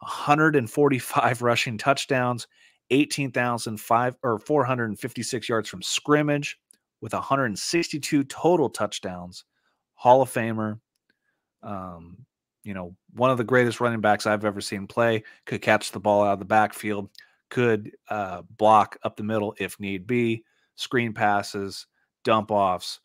[0.00, 2.46] 145 rushing touchdowns,
[2.90, 6.58] 18,005 or 456 yards from scrimmage
[7.00, 9.44] with 162 total touchdowns.
[9.94, 10.80] Hall of Famer,
[11.62, 12.24] um,
[12.62, 16.00] you know, one of the greatest running backs I've ever seen play, could catch the
[16.00, 17.10] ball out of the backfield,
[17.48, 20.44] could uh, block up the middle if need be,
[20.76, 21.86] screen passes,
[22.24, 23.00] dump offs,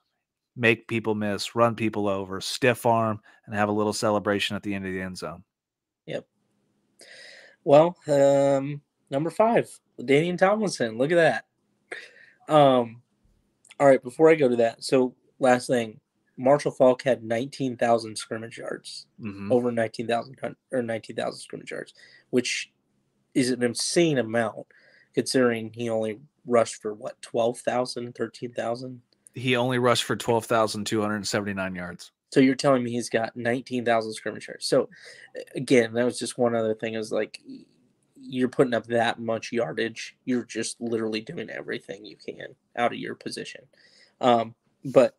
[0.55, 4.73] make people miss, run people over, stiff arm, and have a little celebration at the
[4.73, 5.43] end of the end zone.
[6.05, 6.25] Yep.
[7.63, 9.69] Well, um, number five,
[9.99, 10.97] Danian Tomlinson.
[10.97, 11.43] Look at
[12.47, 12.53] that.
[12.53, 13.01] Um,
[13.79, 15.99] all right, before I go to that, so last thing,
[16.37, 19.51] Marshall Faulk had 19,000 scrimmage yards, mm-hmm.
[19.51, 20.37] over 19,000
[20.71, 21.93] or 19,000 scrimmage yards,
[22.29, 22.71] which
[23.33, 24.65] is an insane amount
[25.13, 29.01] considering he only rushed for what 12,000, 13,000.
[29.33, 32.11] He only rushed for 12,279 yards.
[32.31, 34.65] So you're telling me he's got 19,000 scrimmage yards.
[34.65, 34.89] So
[35.55, 37.41] again, that was just one other thing is like
[38.27, 40.15] you're putting up that much yardage.
[40.25, 43.61] You're just literally doing everything you can out of your position.
[44.21, 45.15] Um, but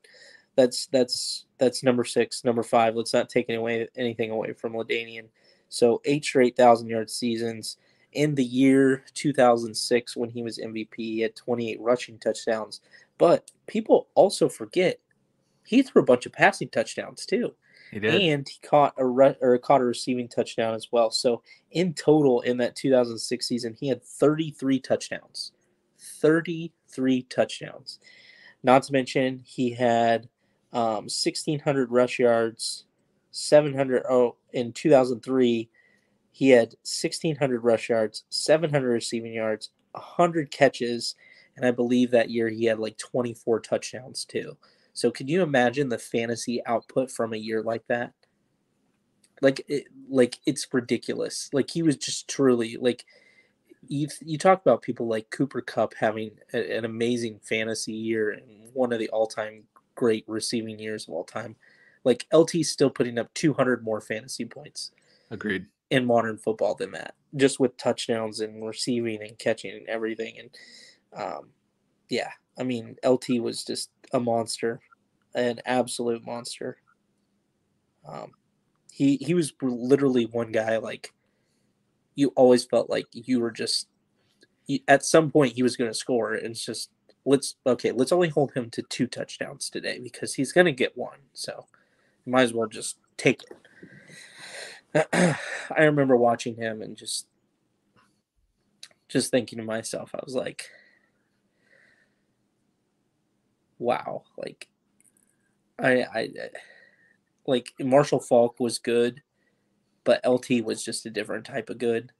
[0.57, 2.45] that's that's that's number six.
[2.45, 2.97] Number five.
[2.97, 5.27] Let's not take away anything away from LaDainian.
[5.69, 7.77] So eight straight thousand yard seasons.
[8.13, 12.81] In the year 2006, when he was MVP, he had 28 rushing touchdowns.
[13.19, 14.99] But people also forget
[15.65, 17.55] he threw a bunch of passing touchdowns too.
[17.91, 18.21] He did.
[18.21, 21.11] And he caught a re- or caught a receiving touchdown as well.
[21.11, 25.53] So in total in that 2006 season, he had 33 touchdowns.
[25.99, 27.99] 33 touchdowns.
[28.63, 30.29] Not to mention he had
[30.73, 32.85] um, 1,600 rush yards,
[33.31, 34.03] 700.
[34.09, 35.69] Oh, in 2003,
[36.33, 41.15] he had 1,600 rush yards, 700 receiving yards, 100 catches,
[41.57, 44.57] and I believe that year he had like 24 touchdowns too.
[44.97, 48.15] So, could you imagine the fantasy output from a year like that?
[49.43, 51.51] Like, it, like it's ridiculous.
[51.53, 53.05] Like he was just truly like
[53.87, 54.09] you.
[54.25, 58.43] You talk about people like Cooper Kupp having a, an amazing fantasy year and
[58.73, 59.65] one of the all-time
[59.97, 61.57] great receiving years of all time.
[62.05, 64.93] Like LT's still putting up 200 more fantasy points.
[65.31, 65.67] Agreed.
[65.91, 70.39] In modern football than that, just with touchdowns and receiving and catching and everything.
[70.39, 70.51] And
[71.15, 71.49] um,
[72.09, 74.81] yeah, I mean, LT was just a monster,
[75.37, 76.79] an absolute monster.
[78.09, 78.33] Um,
[78.91, 81.13] he he was literally one guy like
[82.15, 83.89] you always felt like you were just
[84.89, 86.35] at some point he was going to score.
[86.35, 86.91] And it's just
[87.25, 90.97] let's okay, let's only hold him to two touchdowns today because he's going to get
[90.97, 91.19] one.
[91.35, 91.67] So
[92.25, 93.53] might as well just take it.
[95.77, 97.27] I remember watching him and just
[99.09, 100.71] just thinking to myself, I was like,
[103.79, 104.69] wow, like
[105.79, 106.31] I I
[107.47, 109.23] like Marshall Faulk was good,
[110.05, 112.13] but LT was just a different type of good.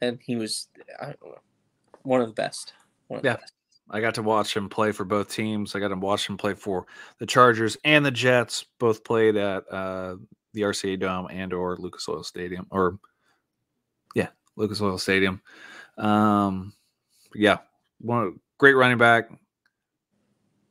[0.00, 0.68] And he was
[1.00, 1.38] I don't know,
[2.02, 2.72] one of the best
[3.22, 3.36] yeah.
[3.92, 5.74] I got to watch him play for both teams.
[5.74, 6.86] I got to watch him play for
[7.18, 8.64] the Chargers and the Jets.
[8.78, 10.16] Both played at uh,
[10.52, 12.98] the RCA Dome and or Lucas Oil Stadium, or
[14.14, 15.42] yeah, Lucas Oil Stadium.
[15.98, 16.72] Um,
[17.34, 17.58] yeah,
[18.00, 19.28] one great running back.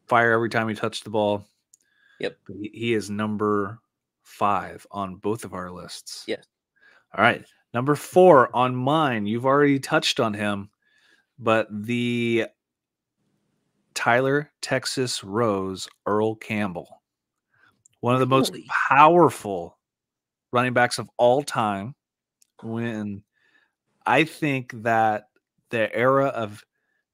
[0.10, 1.48] Fire every time he touched the ball.
[2.20, 2.38] Yep,
[2.74, 3.80] he, is number
[4.24, 6.26] five on both of our lists.
[6.28, 6.46] Yes.
[7.18, 9.26] All right, number four on mine.
[9.26, 10.70] You've already touched on him
[11.40, 12.46] but the
[13.94, 17.02] Tyler Texas Rose Earl Campbell,
[18.02, 18.54] one of the most
[18.90, 19.78] powerful
[20.52, 21.96] running backs of all time.
[22.62, 23.24] When
[24.06, 25.30] I think that
[25.70, 26.64] the era of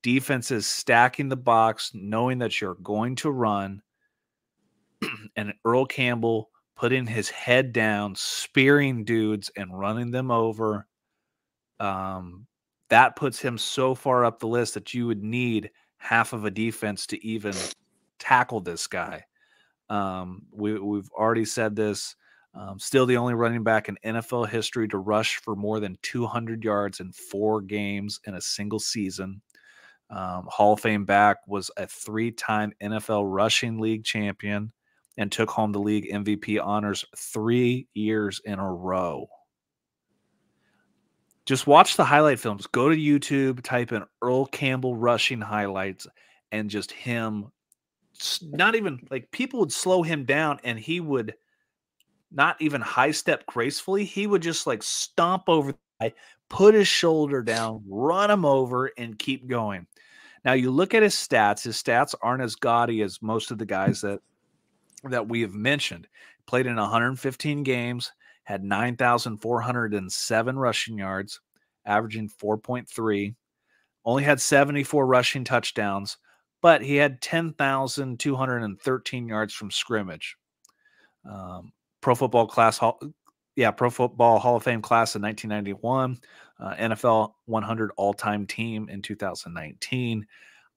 [0.05, 3.81] defenses stacking the box, knowing that you're going to run,
[5.35, 10.85] and Earl Campbell putting his head down, spearing dudes and running them over.
[11.79, 12.45] Um,
[12.91, 16.51] that puts him so far up the list that you would need half of a
[16.51, 17.55] defense to even
[18.19, 19.23] tackle this guy.
[19.89, 22.15] Um, we, we've already said this.
[22.53, 26.63] Um, still the only running back in NFL history to rush for more than 200
[26.63, 29.41] yards in four games in a single season.
[30.09, 34.71] Um, Hall of Fame back was a three time NFL rushing league champion
[35.17, 39.27] and took home the league MVP honors three years in a row.
[41.45, 42.67] Just watch the highlight films.
[42.67, 46.07] Go to YouTube, type in Earl Campbell rushing highlights,
[46.51, 47.51] and just him.
[48.41, 51.35] Not even like people would slow him down and he would
[52.31, 54.05] not even high step gracefully.
[54.05, 56.13] He would just like stomp over the guy,
[56.49, 59.85] put his shoulder down, run him over, and keep going.
[60.45, 61.63] Now you look at his stats.
[61.63, 64.19] His stats aren't as gaudy as most of the guys that
[65.03, 66.07] that we have mentioned.
[66.45, 68.11] Played in 115 games,
[68.43, 71.41] had 9,407 rushing yards,
[71.85, 73.35] averaging 4.3.
[74.05, 76.17] Only had 74 rushing touchdowns,
[76.61, 80.37] but he had 10,213 yards from scrimmage.
[81.27, 82.99] Um, Pro Football Class Hall,
[83.55, 86.19] yeah, Pro Football Hall of Fame class in 1991,
[86.59, 90.25] uh, NFL 100 all-time team in 2019.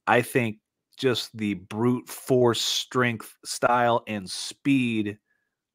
[0.07, 0.59] I think
[0.97, 5.18] just the brute force strength, style, and speed.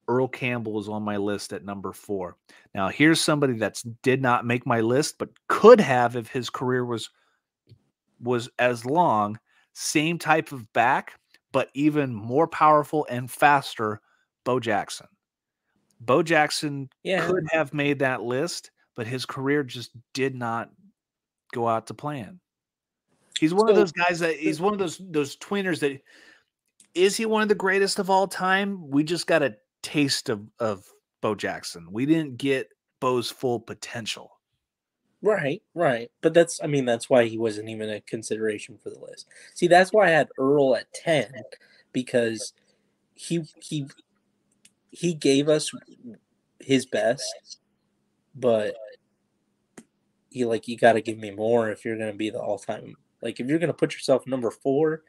[0.07, 2.35] Earl Campbell is on my list at number four.
[2.75, 6.85] Now, here's somebody that did not make my list, but could have if his career
[6.85, 7.09] was
[8.21, 9.39] was as long.
[9.73, 11.13] Same type of back,
[11.51, 14.01] but even more powerful and faster.
[14.43, 15.07] Bo Jackson.
[15.99, 17.25] Bo Jackson yeah.
[17.25, 20.69] could have made that list, but his career just did not
[21.53, 22.39] go out to plan.
[23.39, 26.01] He's one so, of those guys that he's one of those those tweeners that
[26.93, 28.89] is he one of the greatest of all time?
[28.89, 30.85] We just got a taste of of
[31.21, 31.87] Bo Jackson.
[31.91, 32.69] We didn't get
[32.99, 34.31] Bo's full potential.
[35.21, 36.11] Right, right.
[36.21, 39.27] But that's I mean that's why he wasn't even a consideration for the list.
[39.55, 41.31] See, that's why I had Earl at 10
[41.91, 42.53] because
[43.15, 43.87] he he
[44.91, 45.71] he gave us
[46.59, 47.59] his best,
[48.35, 48.75] but
[50.35, 52.95] you like you got to give me more if you're going to be the all-time.
[53.21, 55.01] Like if you're going to put yourself number 4,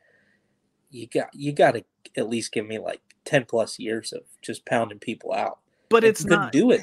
[0.91, 1.85] you got you got to
[2.17, 5.59] at least give me like 10 plus years of just pounding people out.
[5.89, 6.83] But it's not do it.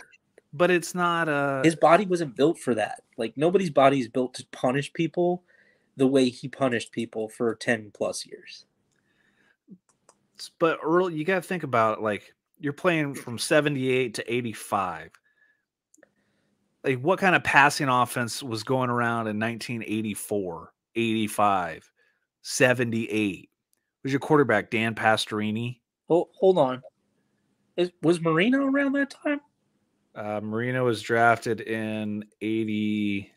[0.54, 3.04] But it's not uh his body wasn't built for that.
[3.18, 5.44] Like nobody's body is built to punish people
[5.96, 8.66] the way he punished people for 10 plus years.
[10.60, 15.12] But Earl, you got to think about it like you're playing from 78 to 85
[16.84, 21.92] like what kind of passing offense was going around in 1984 85
[22.42, 23.50] 78
[24.04, 25.80] was your quarterback dan pastorini?
[26.10, 26.82] Oh hold on.
[27.78, 29.42] Is, was marino around that time?
[30.16, 33.32] Uh, marino was drafted in 80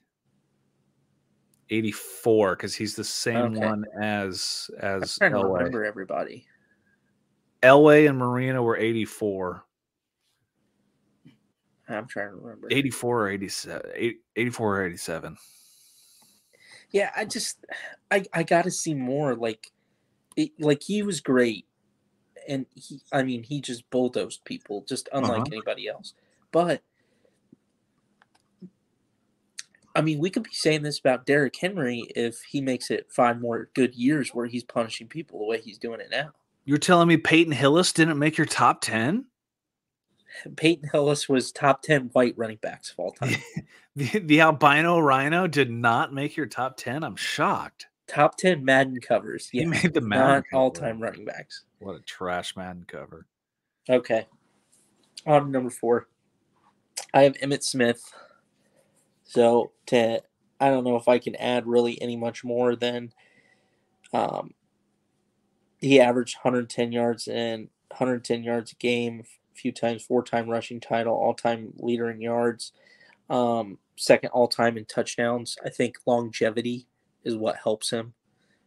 [1.70, 3.66] 84 because he's the same okay.
[3.66, 6.46] one as as i remember everybody.
[7.62, 9.64] Elway and Marino were 84.
[11.94, 12.68] I'm trying to remember.
[12.70, 14.16] 84 or 87.
[14.36, 15.36] 84 or 87.
[16.90, 17.64] Yeah, I just
[18.10, 19.72] I I got to see more like
[20.36, 21.66] it, like he was great
[22.46, 25.44] and he I mean he just bulldozed people just unlike uh-huh.
[25.52, 26.14] anybody else.
[26.52, 26.82] But
[29.96, 33.40] I mean, we could be saying this about Derrick Henry if he makes it five
[33.40, 36.30] more good years where he's punishing people the way he's doing it now.
[36.64, 39.26] You're telling me Peyton Hillis didn't make your top 10?
[40.56, 43.34] Peyton Hillis was top 10 white running backs of all time.
[43.96, 47.04] the, the albino rhino did not make your top 10.
[47.04, 47.86] I'm shocked.
[48.06, 49.48] Top 10 Madden covers.
[49.52, 49.62] Yeah.
[49.62, 51.64] He made the Madden all time running backs.
[51.78, 53.26] What a trash Madden cover.
[53.88, 54.26] Okay.
[55.26, 56.08] On number four,
[57.14, 58.02] I have Emmitt Smith.
[59.24, 60.20] So to
[60.60, 63.12] I don't know if I can add really any much more than
[64.12, 64.54] um,
[65.80, 69.24] he averaged 110 yards and 110 yards a game,
[69.54, 72.72] few times, four time rushing title, all time leader in yards,
[73.30, 75.56] um, second all time in touchdowns.
[75.64, 76.86] I think longevity
[77.24, 78.14] is what helps him.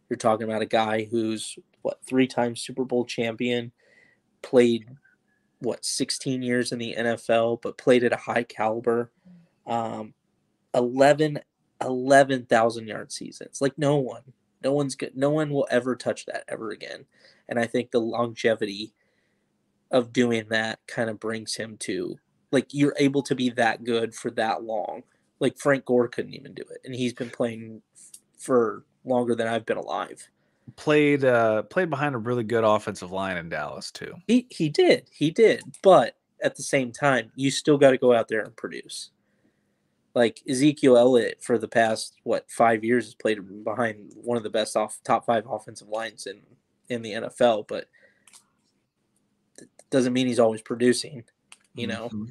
[0.08, 3.72] You're talking about a guy who's what three times Super Bowl champion,
[4.42, 4.88] played
[5.60, 9.10] what 16 years in the NFL, but played at a high caliber.
[9.66, 10.14] Um,
[10.74, 11.40] 11
[11.84, 13.60] 11,000 yard seasons.
[13.60, 14.22] Like no one.
[14.62, 15.16] No one's good.
[15.16, 17.04] No one will ever touch that ever again.
[17.48, 18.92] And I think the longevity
[19.90, 22.18] of doing that kind of brings him to
[22.50, 25.02] like you're able to be that good for that long.
[25.40, 27.82] Like Frank Gore couldn't even do it, and he's been playing
[28.38, 30.28] for longer than I've been alive.
[30.76, 34.14] Played uh played behind a really good offensive line in Dallas too.
[34.26, 35.08] He he did.
[35.12, 35.62] He did.
[35.82, 39.10] But at the same time, you still got to go out there and produce
[40.14, 44.50] like Ezekiel Elliott for the past what five years has played behind one of the
[44.50, 46.40] best off top five offensive lines in
[46.88, 47.86] in the NFL, but
[49.90, 51.24] doesn't mean he's always producing.
[51.74, 52.24] You know, mm-hmm.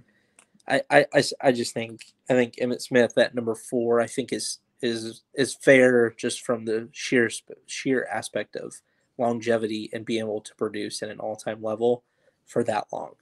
[0.67, 4.33] I, I, I, I just think I think Emmitt Smith at number four I think
[4.33, 7.29] is is is fair just from the sheer
[7.65, 8.75] sheer aspect of
[9.17, 12.03] longevity and being able to produce at an all time level
[12.45, 13.13] for that long.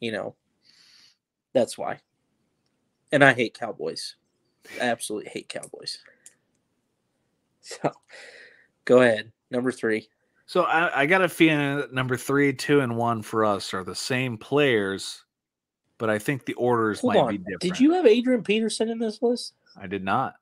[0.00, 0.34] You know,
[1.52, 2.00] that's why.
[3.10, 4.16] And I hate Cowboys.
[4.80, 5.98] I absolutely hate Cowboys.
[7.68, 7.90] So
[8.84, 9.32] go ahead.
[9.50, 10.08] Number three.
[10.46, 13.96] So I, I got a feeling number three, two, and one for us are the
[13.96, 15.24] same players,
[15.98, 17.28] but I think the orders Hold might on.
[17.32, 17.60] be different.
[17.60, 19.54] Did you have Adrian Peterson in this list?
[19.76, 20.34] I did not.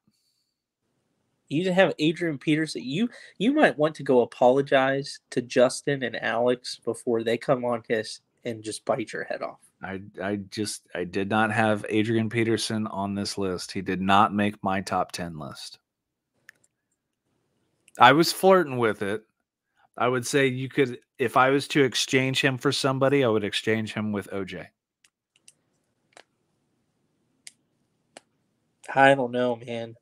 [1.48, 2.82] You didn't have Adrian Peterson.
[2.84, 7.82] You you might want to go apologize to Justin and Alex before they come on
[7.88, 9.60] this and just bite your head off.
[9.82, 13.72] I I just I did not have Adrian Peterson on this list.
[13.72, 15.78] He did not make my top 10 list.
[17.98, 19.22] I was flirting with it.
[19.96, 23.44] I would say you could if I was to exchange him for somebody, I would
[23.44, 24.66] exchange him with OJ.
[28.94, 29.96] I don't know, man.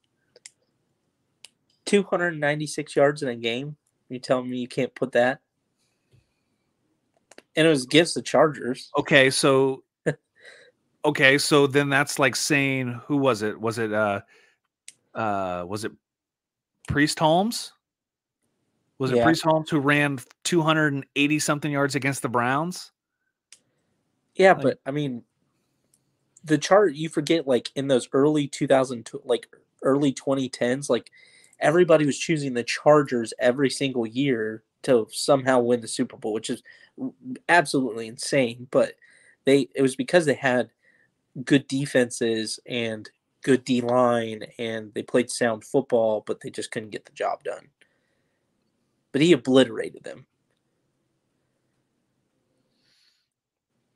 [1.87, 3.77] 296 yards in a game.
[4.09, 5.41] You telling me you can't put that?
[7.55, 8.91] And it was against the Chargers.
[8.99, 9.83] Okay, so
[11.05, 13.61] okay, so then that's like saying who was it?
[13.61, 14.21] Was it uh
[15.15, 15.93] uh was it
[16.89, 17.73] Priest Holmes?
[19.03, 19.25] Was it yeah.
[19.25, 22.93] Priest Holmes who ran 280 something yards against the Browns?
[24.37, 25.25] Yeah, like, but I mean
[26.45, 29.49] the chart you forget like in those early 2000 like
[29.83, 31.11] early 2010s like
[31.59, 36.49] everybody was choosing the Chargers every single year to somehow win the Super Bowl, which
[36.49, 36.63] is
[37.49, 38.69] absolutely insane.
[38.71, 38.95] But
[39.47, 40.71] they it was because they had
[41.45, 43.11] good defenses and
[43.43, 47.43] good D line and they played sound football, but they just couldn't get the job
[47.43, 47.67] done.
[49.13, 50.27] But he obliterated them.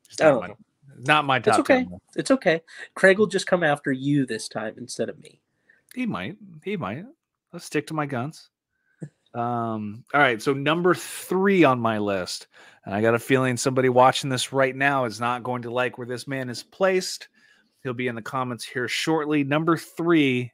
[0.08, 0.54] It's not, my,
[0.98, 1.54] not my top.
[1.54, 1.84] It's okay.
[1.84, 2.00] 10.
[2.14, 2.62] It's okay.
[2.94, 5.40] Craig will just come after you this time instead of me.
[5.94, 6.36] He might.
[6.64, 7.04] He might.
[7.52, 8.50] Let's stick to my guns.
[9.34, 12.46] Um, all right, so number three on my list,
[12.86, 15.98] and I got a feeling somebody watching this right now is not going to like
[15.98, 17.28] where this man is placed.
[17.82, 19.44] He'll be in the comments here shortly.
[19.44, 20.52] Number three,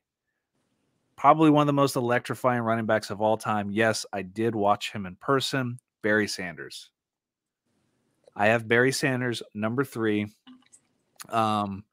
[1.23, 3.71] probably one of the most electrifying running backs of all time.
[3.71, 5.79] Yes, I did watch him in person.
[6.03, 6.91] Barry Sanders.
[8.35, 10.27] I have Barry Sanders number three.
[11.29, 11.85] Um,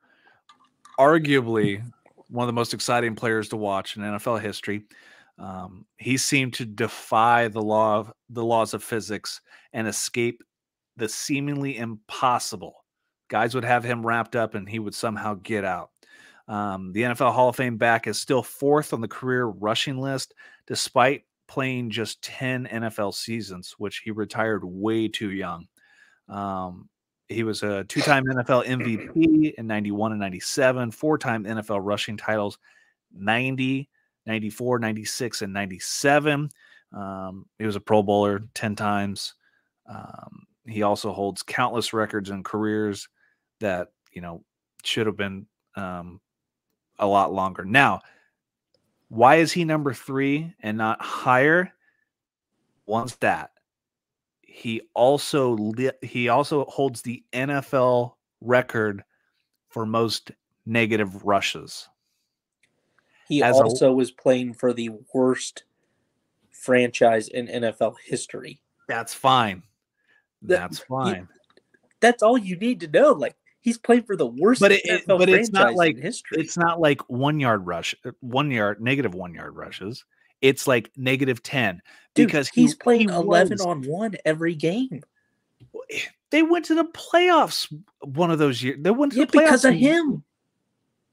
[0.97, 1.83] arguably
[2.29, 4.85] one of the most exciting players to watch in NFL history.
[5.37, 9.41] Um, he seemed to defy the law of the laws of physics
[9.73, 10.41] and escape
[10.97, 12.83] the seemingly impossible.
[13.27, 15.91] Guys would have him wrapped up and he would somehow get out.
[16.49, 20.33] Um, the NFL Hall of Fame back is still fourth on the career rushing list,
[20.65, 25.67] despite playing just 10 NFL seasons, which he retired way too young.
[26.27, 26.89] Um,
[27.27, 32.17] he was a two time NFL MVP in 91 and 97, four time NFL rushing
[32.17, 32.57] titles
[33.13, 33.87] 90,
[34.25, 36.49] 94, 96, and 97.
[36.91, 39.35] Um, he was a Pro Bowler 10 times.
[39.87, 43.07] Um, he also holds countless records and careers
[43.59, 44.43] that, you know,
[44.83, 45.45] should have been
[45.75, 46.19] um,
[46.99, 47.65] a lot longer.
[47.65, 48.01] Now,
[49.09, 51.73] why is he number three and not higher?
[52.85, 53.51] One that
[54.41, 59.03] he also li- he also holds the NFL record
[59.69, 60.31] for most
[60.65, 61.87] negative rushes.
[63.27, 65.63] He As also a, was playing for the worst
[66.51, 68.59] franchise in NFL history.
[68.87, 69.63] That's fine.
[70.41, 71.27] That's fine.
[71.99, 73.11] that's all you need to know.
[73.11, 76.41] Like he's played for the worst but it, but it's not like history.
[76.41, 80.05] It's not like one yard rush, uh, one yard negative one yard rushes
[80.41, 81.81] it's like negative 10
[82.15, 83.61] Dude, because he's he, playing he 11 was.
[83.61, 85.01] on 1 every game.
[86.31, 88.77] They went to the playoffs one of those years.
[88.81, 90.23] They went to yeah, the playoffs because of him.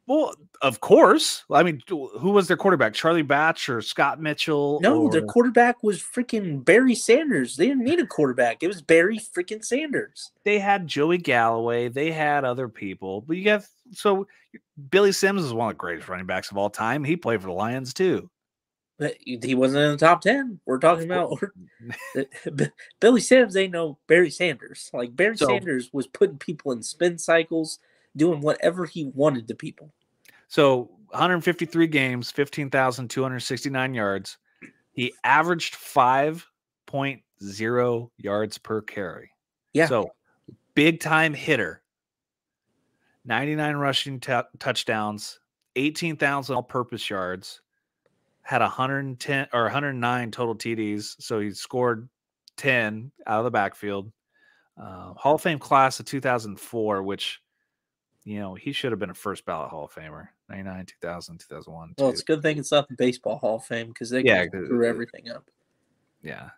[0.06, 1.44] Well, of course.
[1.50, 2.94] I mean, who was their quarterback?
[2.94, 4.78] Charlie Batch or Scott Mitchell?
[4.80, 5.10] No, or...
[5.10, 7.56] their quarterback was freaking Barry Sanders.
[7.56, 8.62] They didn't need a quarterback.
[8.62, 10.30] It was Barry freaking Sanders.
[10.44, 11.88] They had Joey Galloway.
[11.88, 13.22] They had other people.
[13.22, 14.28] But you have so
[14.90, 17.02] Billy Sims is one of the greatest running backs of all time.
[17.02, 18.30] He played for the Lions too.
[19.24, 20.58] He wasn't in the top ten.
[20.64, 21.38] We're talking about
[23.00, 23.56] Billy Sims.
[23.56, 24.88] Ain't no Barry Sanders.
[24.92, 27.78] Like Barry so, Sanders was putting people in spin cycles,
[28.16, 29.92] doing whatever he wanted to people.
[30.48, 34.38] So 153 games, 15,269 yards.
[34.92, 39.30] He averaged 5.0 yards per carry.
[39.72, 39.86] Yeah.
[39.86, 40.12] So
[40.74, 41.82] big time hitter.
[43.24, 45.40] 99 rushing t- touchdowns,
[45.74, 47.60] 18,000 all purpose yards
[48.42, 51.16] had 110 or 109 total TDs.
[51.18, 52.08] So he scored
[52.56, 54.12] 10 out of the backfield.
[54.80, 57.40] Uh, Hall of Fame class of 2004, which,
[58.26, 61.94] you know, he should have been a first ballot Hall of Famer 99, 2000, 2001.
[61.96, 64.46] Well, it's a good thing it's not the baseball Hall of Fame because they Yeah,
[64.46, 65.48] screw everything up.
[66.22, 66.50] Yeah.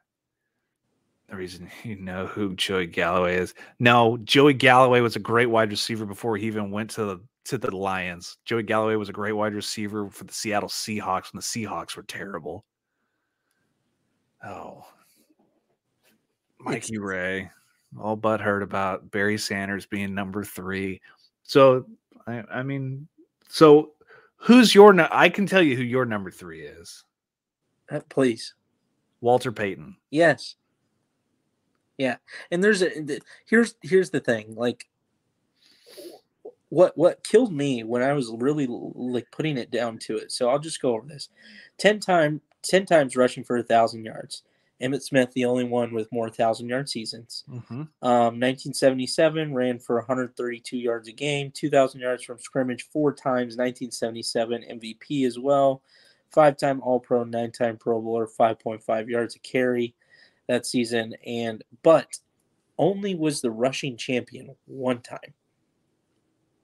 [1.28, 3.52] The reason you know who Joey Galloway is.
[3.78, 7.58] No, Joey Galloway was a great wide receiver before he even went to the to
[7.58, 8.38] the Lions.
[8.46, 12.02] Joey Galloway was a great wide receiver for the Seattle Seahawks when the Seahawks were
[12.02, 12.64] terrible.
[14.42, 14.86] Oh.
[16.60, 17.50] Mikey Ray.
[17.98, 21.00] All but heard about Barry Sanders being number three.
[21.48, 21.86] So
[22.26, 23.08] I, I mean,
[23.48, 23.92] so
[24.36, 27.04] who's your I can tell you who your number three is.
[27.90, 28.54] Uh, Please.
[29.22, 29.96] Walter Payton.
[30.10, 30.56] Yes.
[31.96, 32.16] Yeah.
[32.50, 32.90] And there's a
[33.46, 34.54] here's here's the thing.
[34.54, 34.86] Like
[36.68, 40.30] what what killed me when I was really like putting it down to it.
[40.30, 41.30] So I'll just go over this.
[41.78, 44.42] 10 time 10 times rushing for a 1000 yards.
[44.80, 47.44] Emmitt Smith the only one with more 1000 yard seasons.
[47.50, 47.80] Mm-hmm.
[48.02, 53.56] Um, 1977 ran for 132 yards a game, 2,000 yards from scrimmage four times.
[53.56, 55.82] 1977 MVP as well,
[56.30, 59.94] five-time All-Pro, nine-time Pro Bowler, 5.5 yards a carry
[60.46, 61.14] that season.
[61.26, 62.18] And but
[62.78, 65.34] only was the rushing champion one time,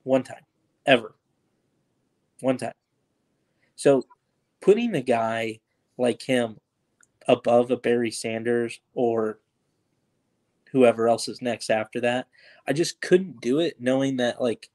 [0.05, 0.45] one time,
[0.87, 1.17] ever,
[2.41, 2.75] one time.
[3.75, 4.05] So
[4.61, 5.59] putting a guy
[5.99, 6.59] like him
[7.29, 9.39] above a Barry Sanders or
[10.73, 12.27] whoever else is next after that.
[12.67, 14.71] I just couldn't do it knowing that like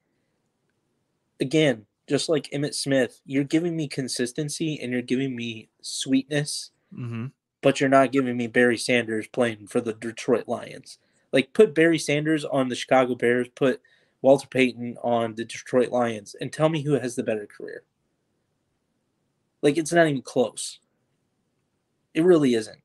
[1.40, 7.26] again, just like Emmitt Smith, you're giving me consistency and you're giving me sweetness, Mm-hmm.
[7.62, 10.98] but you're not giving me Barry Sanders playing for the Detroit Lions.
[11.32, 13.80] Like put Barry Sanders on the Chicago Bears, put
[14.22, 17.84] Walter Payton on the Detroit Lions and tell me who has the better career.
[19.62, 20.80] Like it's not even close.
[22.14, 22.80] It really isn't.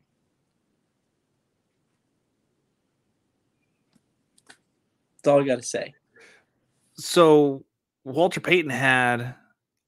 [5.17, 5.93] That's all I got to say.
[6.95, 7.65] So
[8.03, 9.35] Walter Payton had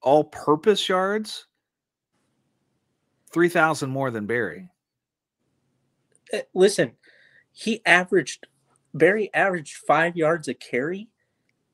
[0.01, 1.45] all purpose yards
[3.31, 4.69] 3,000 more than Barry.
[6.33, 6.93] Uh, Listen,
[7.51, 8.47] he averaged
[8.93, 11.09] Barry averaged five yards a carry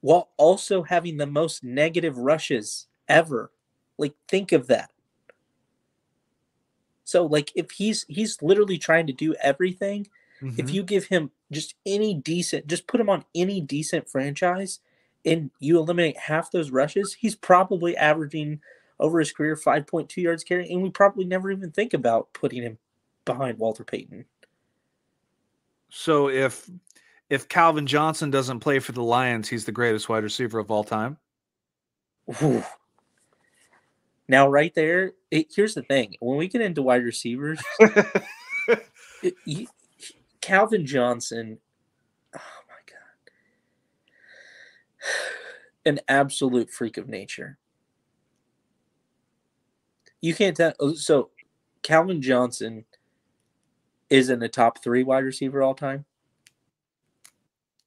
[0.01, 3.51] while also having the most negative rushes ever.
[3.97, 4.91] Like, think of that.
[7.04, 10.08] So, like, if he's he's literally trying to do everything,
[10.58, 10.74] if Mhm.
[10.74, 14.80] you give him just any decent, just put him on any decent franchise,
[15.26, 18.62] and you eliminate half those rushes, he's probably averaging
[18.99, 22.78] over his career 5.2 yards carry, and we probably never even think about putting him
[23.26, 24.26] behind Walter Payton.
[25.89, 26.70] So if
[27.30, 30.84] if Calvin Johnson doesn't play for the Lions, he's the greatest wide receiver of all
[30.84, 31.18] time.
[32.41, 32.64] Ooh.
[34.28, 37.61] Now, right there, it, here's the thing: when we get into wide receivers,
[39.21, 39.67] it- you-
[40.41, 41.59] Calvin Johnson,
[42.36, 42.97] oh my god,
[45.86, 47.57] an absolute freak of nature.
[50.21, 50.74] You can't tell.
[50.80, 51.32] oh, So,
[51.82, 52.86] Calvin Johnson
[54.09, 56.05] is in the top three wide receiver all time.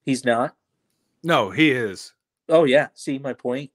[0.05, 0.55] He's not.
[1.23, 2.13] no, he is.
[2.49, 3.71] Oh yeah, see my point.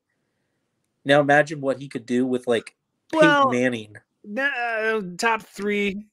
[1.05, 2.75] Now imagine what he could do with like
[3.11, 3.95] Peyton Well, Manning.
[4.23, 6.05] Nah, uh, top three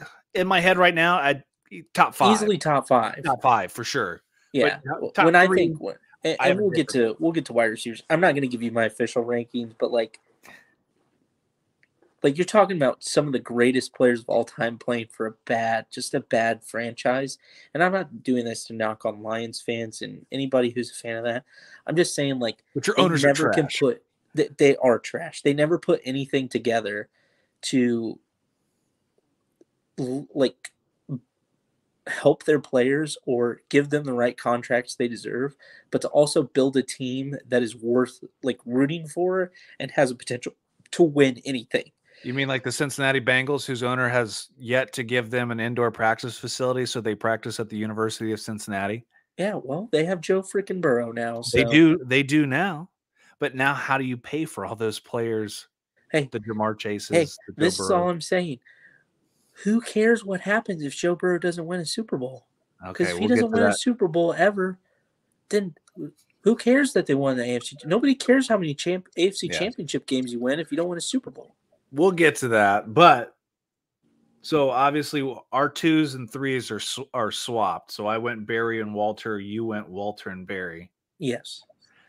[0.00, 1.16] uh, in my head right now.
[1.16, 1.42] I
[1.94, 3.22] top five, Easily top five.
[3.24, 4.22] top five for sure.
[4.52, 4.78] yeah.
[5.14, 5.78] top when I think
[6.24, 8.02] and, and we'll get to we'll get to wide receivers.
[8.10, 10.20] I'm not gonna give you my official rankings, but like
[12.22, 15.32] like you're talking about some of the greatest players of all time playing for a
[15.44, 17.36] bad, just a bad franchise.
[17.74, 21.16] And I'm not doing this to knock on Lions fans and anybody who's a fan
[21.18, 21.44] of that.
[21.86, 24.02] I'm just saying like But your owners never can put
[24.34, 27.08] they, they are trash they never put anything together
[27.62, 28.18] to
[30.34, 30.72] like
[32.06, 35.54] help their players or give them the right contracts they deserve
[35.90, 40.14] but to also build a team that is worth like rooting for and has a
[40.14, 40.52] potential
[40.90, 41.90] to win anything
[42.22, 45.90] You mean like the Cincinnati Bengals, whose owner has yet to give them an indoor
[45.90, 49.04] practice facility, so they practice at the University of Cincinnati?
[49.38, 52.88] yeah well they have joe freaking burrow now so They do, they do now.
[53.38, 55.68] But now, how do you pay for all those players?
[56.12, 57.08] Hey, the Ja'Marr Chases.
[57.16, 57.26] hey
[57.56, 58.60] this is all i'm saying
[59.64, 62.46] who cares what happens if joe burrow doesn't win a super bowl
[62.86, 63.74] Because Okay, if he we'll doesn't win a.
[63.74, 64.78] Super Bowl ever,
[65.48, 65.74] then
[66.42, 67.84] who cares that they won the AFC?
[67.86, 69.58] Nobody cares how many champ- AFC Yeah.
[69.58, 71.56] championship games you win if you don't win a Super Bowl.
[71.90, 72.92] We'll get to that.
[72.94, 73.34] But
[74.42, 75.22] so obviously,
[75.52, 76.80] our twos and threes are
[77.14, 77.90] are swapped.
[77.90, 79.40] So I went Barry and Walter.
[79.40, 80.90] You went Walter and Barry.
[81.18, 81.62] Yes,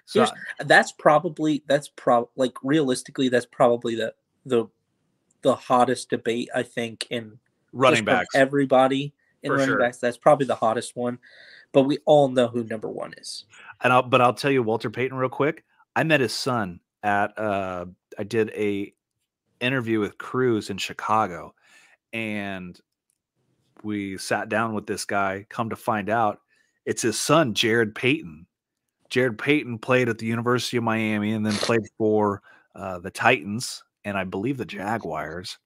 [0.05, 0.33] So Here's-
[0.67, 4.13] that's probably that's prob like realistically that's probably the
[4.45, 4.67] the
[5.41, 7.39] the hottest debate I think in
[7.73, 8.35] running backs.
[8.35, 9.79] Everybody in For running sure.
[9.79, 9.97] backs.
[9.97, 11.19] That's probably the hottest one,
[11.71, 13.45] but we all know who number one is.
[13.83, 15.63] And I'll, but I'll tell you, Walter Payton, real quick.
[15.95, 17.37] I met his son at.
[17.37, 17.85] Uh,
[18.17, 18.93] I did a
[19.59, 21.53] interview with Cruz in Chicago,
[22.13, 22.79] and
[23.83, 25.45] we sat down with this guy.
[25.49, 26.41] Come to find out,
[26.85, 28.47] it's his son, Jared Payton.
[29.15, 32.41] Jared Payton played at the University of Miami and then played for
[32.75, 35.57] uh, the Titans and I believe the Jaguars.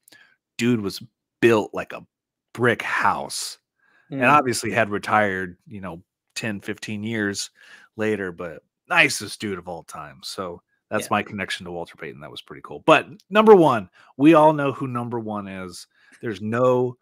[0.60, 1.02] Dude was
[1.42, 2.06] built like a
[2.54, 3.58] brick house
[4.12, 4.32] and Mm.
[4.32, 6.04] obviously had retired, you know,
[6.36, 7.50] 10, 15 years
[7.96, 10.20] later, but nicest dude of all time.
[10.22, 11.14] So that's Yeah.
[11.14, 12.22] my connection to Walter Payton.
[12.22, 12.84] That was pretty cool.
[12.86, 15.88] But number one, we all know who number one is.
[16.22, 17.00] There's no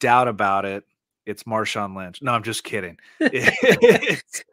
[0.00, 0.82] doubt about it.
[1.26, 2.20] It's Marshawn Lynch.
[2.22, 2.98] No, I'm just kidding.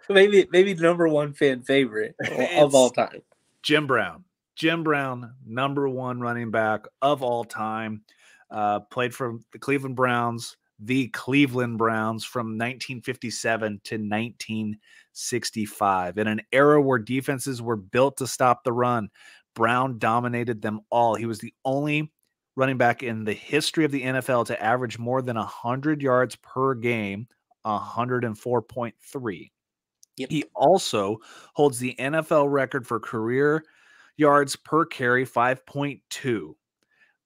[0.09, 2.15] Maybe maybe number one fan favorite
[2.57, 3.21] of all time.
[3.63, 4.25] Jim Brown.
[4.55, 8.01] Jim Brown, number one running back of all time.
[8.49, 16.17] Uh, played for the Cleveland Browns, the Cleveland Browns from 1957 to 1965.
[16.17, 19.09] In an era where defenses were built to stop the run,
[19.55, 21.15] Brown dominated them all.
[21.15, 22.11] He was the only
[22.61, 26.75] running back in the history of the NFL to average more than 100 yards per
[26.75, 27.27] game,
[27.65, 29.51] 104.3.
[30.17, 30.29] Yep.
[30.29, 31.17] He also
[31.55, 33.63] holds the NFL record for career
[34.15, 36.53] yards per carry, 5.2.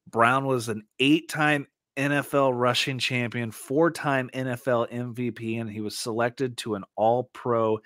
[0.08, 1.68] Brown was an eight time
[1.98, 7.78] NFL rushing champion, four time NFL MVP, and he was selected to an all pro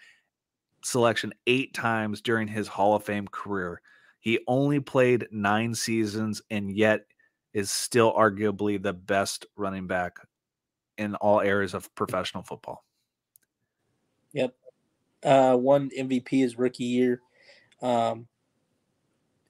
[0.84, 3.82] selection eight times during his Hall of Fame career.
[4.20, 7.06] He only played nine seasons and yet
[7.54, 10.18] is still arguably the best running back
[10.97, 12.84] in all areas of professional football.
[14.34, 14.54] Yep.
[15.24, 17.22] Uh, one MVP his rookie year,
[17.82, 18.28] um,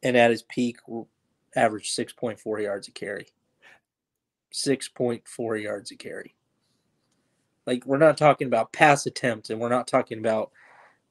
[0.02, 0.78] and at his peak,
[1.56, 3.28] averaged six point four yards a carry.
[4.52, 6.36] Six point four yards a carry.
[7.68, 10.52] Like we're not talking about pass attempts, and we're not talking about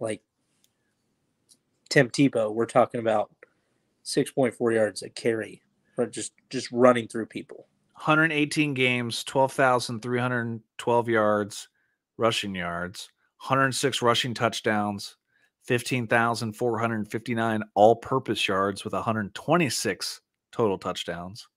[0.00, 0.22] like
[1.88, 2.52] Tim Tebow.
[2.52, 3.30] We're talking about
[4.02, 5.62] six point four yards a carry,
[5.98, 7.66] or just just running through people.
[7.94, 11.68] 118 games, 12,312 yards,
[12.16, 15.16] rushing yards, 106 rushing touchdowns,
[15.64, 20.20] 15,459 all purpose yards with 126
[20.52, 21.48] total touchdowns.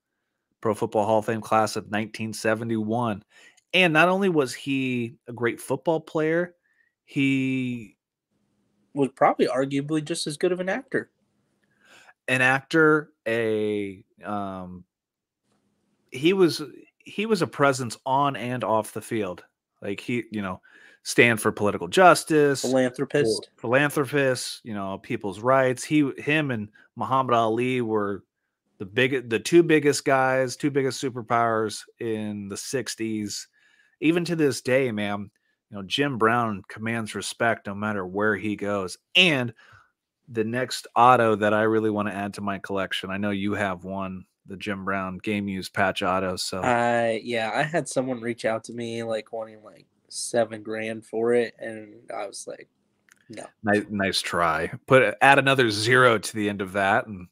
[0.61, 3.23] Pro Football Hall of Fame class of 1971.
[3.73, 6.55] And not only was he a great football player,
[7.05, 7.95] he
[8.93, 11.11] Was probably arguably just as good of an actor.
[12.31, 14.85] An actor, a um
[16.11, 16.61] he was
[16.99, 19.43] he was a presence on and off the field.
[19.81, 20.61] Like he, you know,
[21.03, 23.49] stand for political justice, Philanthropist.
[23.57, 25.83] for philanthropists, you know, people's rights.
[25.83, 28.23] He him and Muhammad Ali were
[28.79, 33.45] the big the two biggest guys, two biggest superpowers in the 60s.
[33.99, 35.29] Even to this day, man,
[35.69, 38.97] you know, Jim Brown commands respect no matter where he goes.
[39.15, 39.53] And
[40.31, 43.53] the next auto that I really want to add to my collection, I know you
[43.53, 46.35] have one, the Jim Brown game used patch auto.
[46.37, 51.05] So I yeah, I had someone reach out to me like wanting like seven grand
[51.05, 52.69] for it, and I was like,
[53.29, 53.45] no.
[53.63, 54.71] nice, nice try.
[54.87, 57.27] Put add another zero to the end of that, and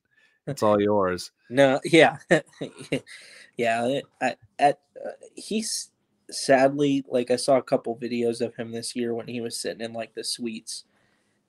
[0.47, 1.31] it's all yours.
[1.51, 2.17] No, yeah,
[3.57, 4.01] yeah.
[4.21, 5.89] I, at uh, he's
[6.29, 9.81] sadly like I saw a couple videos of him this year when he was sitting
[9.81, 10.83] in like the suites.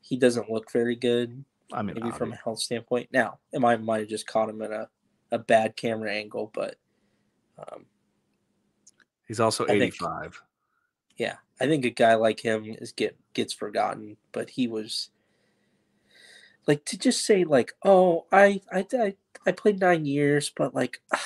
[0.00, 3.08] He doesn't look very good, I mean, maybe from a health standpoint.
[3.12, 4.88] Now, it might might have just caught him in a,
[5.30, 6.76] a bad camera angle, but
[7.58, 7.86] um,
[9.26, 10.42] he's also 85.
[11.16, 15.10] yeah, I think a guy like him is get gets forgotten, but he was
[16.66, 19.14] like to just say like, oh, I I I,
[19.46, 21.00] I played nine years, but like.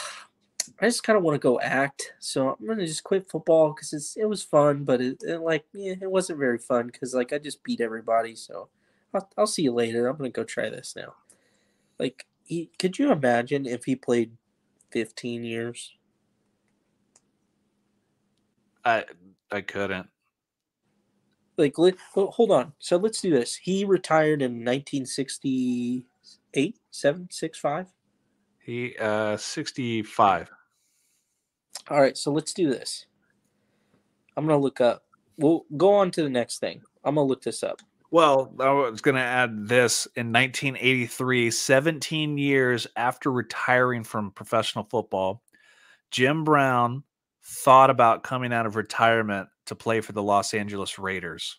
[0.85, 3.93] I just kind of want to go act, so I'm gonna just quit football because
[3.94, 7.32] it's it was fun, but it, it like yeah, it wasn't very fun because like
[7.32, 8.36] I just beat everybody.
[8.36, 8.69] So
[9.15, 10.06] I'll, I'll see you later.
[10.06, 11.15] I'm gonna go try this now.
[11.98, 14.36] Like, he, could you imagine if he played
[14.90, 15.94] 15 years?
[18.85, 19.05] I
[19.51, 20.09] I couldn't.
[21.56, 27.59] like let, ho- hold on so let's do this he retired in 1968 seven, six,
[27.59, 27.86] five.
[28.59, 30.51] He uh 65.
[31.88, 33.06] All right so let's do this
[34.36, 35.05] i'm gonna look up
[35.38, 37.80] we'll go on to the next thing i'm gonna look this up
[38.10, 44.86] Well, I was going to add this in 1983, 17 years after retiring from professional
[44.88, 45.42] football,
[46.12, 47.02] Jim Brown
[47.42, 51.59] thought about coming out of retirement to play for the Los Angeles Raiders.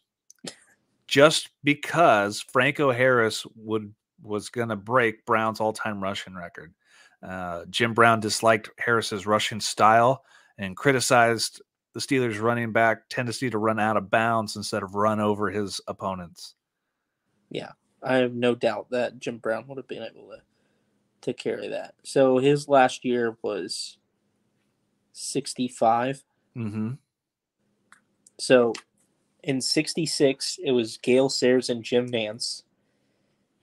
[1.10, 3.94] Just because Franco Harris would
[4.24, 6.74] was going to break Brown's all-time rushing record.
[7.26, 10.24] Uh, Jim Brown disliked Harris's rushing style
[10.58, 11.62] and criticized
[11.94, 15.82] the Steelers running back tendency to run out of bounds instead of run over his
[15.88, 16.56] opponents.
[17.50, 17.72] Yeah,
[18.04, 20.42] I have no doubt that Jim Brown would have been able to
[21.22, 21.96] to carry that.
[22.04, 23.98] So his last year was
[25.14, 26.24] 65.
[26.56, 26.92] Mm-hmm.
[28.38, 28.74] So
[29.42, 32.64] in 66, it was Gale Sayers and Jim Nance,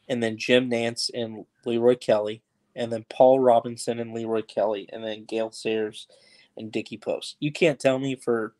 [0.08, 2.42] and then Jim Nance and Leroy Kelly,
[2.74, 6.06] and then Paul Robinson and Leroy Kelly, and then Gale Sayers
[6.56, 7.36] and Dickie Post.
[7.40, 8.54] You can't tell me for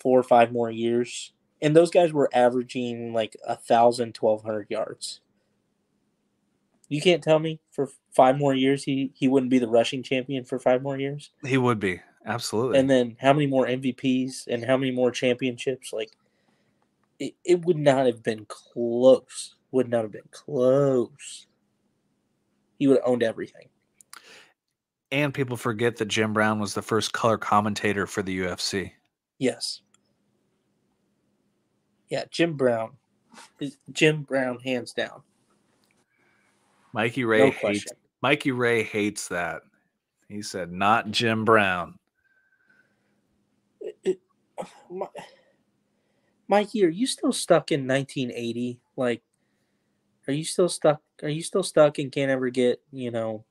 [0.00, 1.32] four or five more years.
[1.62, 5.20] And those guys were averaging like a thousand, twelve hundred yards.
[6.88, 10.44] You can't tell me for five more years he, he wouldn't be the rushing champion
[10.44, 11.30] for five more years.
[11.44, 12.78] He would be absolutely.
[12.78, 15.92] And then how many more MVPs and how many more championships?
[15.92, 16.12] Like
[17.18, 19.54] it, it would not have been close.
[19.72, 21.46] Would not have been close.
[22.78, 23.68] He would have owned everything.
[25.12, 28.92] and people forget that Jim Brown was the first color commentator for the UFC.
[29.38, 29.80] Yes.
[32.08, 32.92] Yeah, Jim Brown.
[33.92, 35.22] Jim Brown hands down.
[36.92, 37.96] Mikey Ray No hates question.
[38.22, 39.62] Mikey Ray hates that.
[40.28, 41.98] He said, "Not Jim Brown."
[43.80, 44.20] It- it-
[44.90, 45.06] Mi-
[46.48, 48.80] Mikey, are you still stuck in 1980?
[48.96, 49.22] Like,
[50.26, 51.02] are you still stuck?
[51.22, 53.44] Are you still stuck and can't ever get you know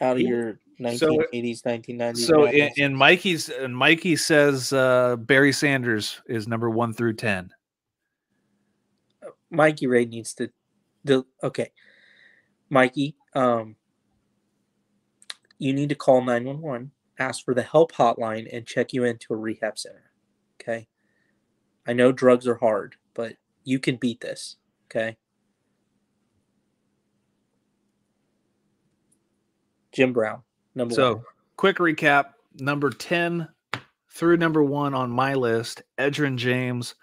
[0.00, 0.28] out of Yeah.
[0.28, 0.60] your
[0.98, 2.26] So- 1980s, 1990s?
[2.26, 7.50] So in, in Mikey's, and Mikey says uh, Barry Sanders is number one through ten.
[9.50, 10.50] Mikey Ray needs to
[11.04, 11.70] do okay.
[12.68, 13.76] Mikey, um
[15.58, 19.36] you need to call 911, ask for the help hotline and check you into a
[19.36, 20.10] rehab center.
[20.60, 20.86] Okay?
[21.86, 24.56] I know drugs are hard, but you can beat this,
[24.90, 25.16] okay?
[29.96, 30.42] Jim Brown,
[30.74, 31.24] number So, one.
[31.56, 33.48] quick recap: number ten
[34.10, 36.94] through number one on my list: Edgerrin James,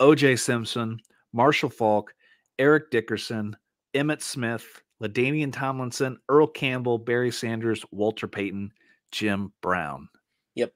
[0.00, 0.36] O.J.
[0.36, 0.98] Simpson,
[1.34, 2.14] Marshall Faulk,
[2.58, 3.54] Eric Dickerson,
[3.94, 8.72] Emmitt Smith, LaDainian Tomlinson, Earl Campbell, Barry Sanders, Walter Payton,
[9.12, 10.08] Jim Brown.
[10.54, 10.72] Yep.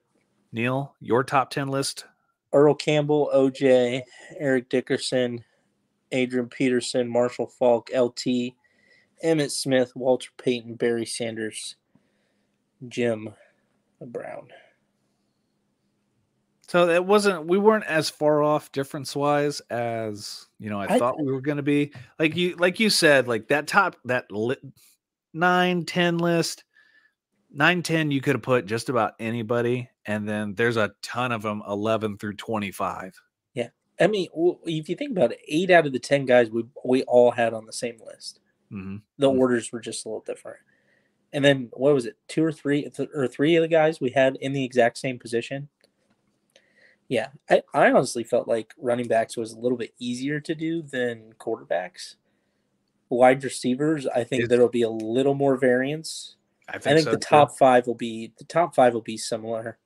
[0.51, 2.05] Neil, your top ten list.
[2.53, 4.03] Earl Campbell, OJ,
[4.37, 5.43] Eric Dickerson,
[6.11, 8.53] Adrian Peterson, Marshall Faulk, LT,
[9.23, 11.75] Emmitt Smith, Walter Payton, Barry Sanders,
[12.87, 13.29] Jim
[14.01, 14.47] Brown.
[16.67, 20.99] So it wasn't we weren't as far off difference wise as you know I, I-
[20.99, 21.91] thought we were going to be.
[22.19, 24.57] Like you like you said like that top that li-
[25.33, 26.63] 9 10 list
[27.51, 31.41] 9 10 you could have put just about anybody and then there's a ton of
[31.41, 33.13] them 11 through 25.
[33.53, 33.69] Yeah.
[33.99, 34.27] I mean,
[34.65, 37.53] if you think about it, eight out of the 10 guys we, we all had
[37.53, 38.39] on the same list.
[38.73, 39.37] Hmm The Mm.
[39.39, 40.57] orders were just a little different.
[41.31, 44.11] And then, what was it, two or three, th- or three of the guys we
[44.11, 45.69] had in the exact same position?
[47.07, 50.81] Yeah, I, I honestly felt like running backs was a little bit easier to do
[50.81, 52.15] than quarterbacks.
[53.09, 56.35] Wide receivers, I think It's- there will be a little more variance.
[56.69, 57.27] I I think so, the too.
[57.29, 59.77] top five will be the top five will be similar,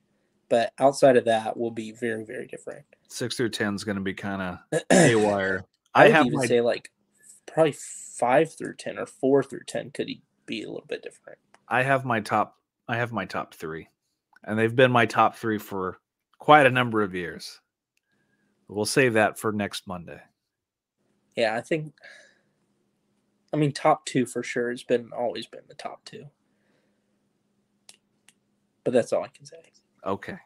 [0.47, 2.85] but outside of that will be very very different.
[3.09, 4.59] 6 through 10 is going to be kind of
[4.91, 5.65] I haywire.
[5.95, 6.91] I would have even my say like
[7.48, 10.10] probably five through ten or four through ten could
[10.45, 11.40] be a little bit different.
[11.68, 12.57] I have my top
[12.88, 13.88] I have my top 3.
[14.44, 15.99] And they've been my top 3 for
[16.40, 17.60] quite a number of years.
[18.68, 20.22] We'll save that for next Monday.
[21.36, 21.94] Yeah, I think.
[23.53, 26.26] I mean, top two for sure has been always been the top two,
[28.84, 29.57] but that's all I can say.
[30.06, 30.38] Okay.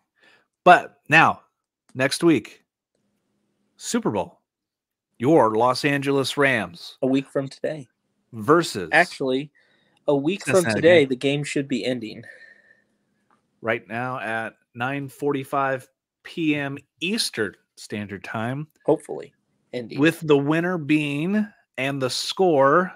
[0.64, 1.42] But now,
[1.96, 2.64] next week,
[3.76, 4.41] Super Bowl.
[5.22, 7.88] Your Los Angeles Rams A week from today,
[8.34, 9.52] versus actually,
[10.08, 12.24] a week from today, the game should be ending.
[13.62, 15.86] right now at 9:45
[16.24, 16.76] p.m.
[17.02, 19.32] Eastern Standard Time Hopefully,
[19.74, 21.46] ending with the winner being
[21.78, 22.92] and the score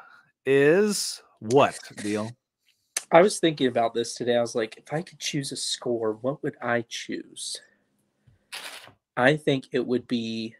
[0.47, 2.31] is what, Deal?
[3.11, 4.35] I was thinking about this today.
[4.35, 7.61] I was like, if I could choose a score, what would I choose?
[9.15, 10.56] I think it would be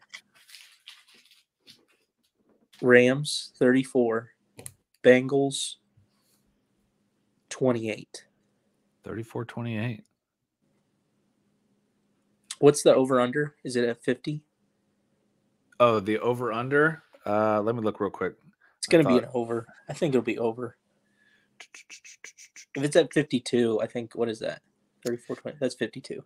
[2.82, 4.30] Rams 34,
[5.02, 5.76] Bengals
[7.50, 8.24] 28.
[9.06, 10.02] 34-28.
[12.58, 13.54] What's the over under?
[13.64, 14.42] Is it at 50?
[15.78, 17.02] Oh, the over under.
[17.24, 18.34] Uh let me look real quick.
[18.78, 19.66] It's going to be an over.
[19.88, 20.76] I think it'll be over.
[22.76, 24.60] If it's at 52, I think, what is that?
[25.06, 25.56] 34 20.
[25.58, 26.22] That's 52.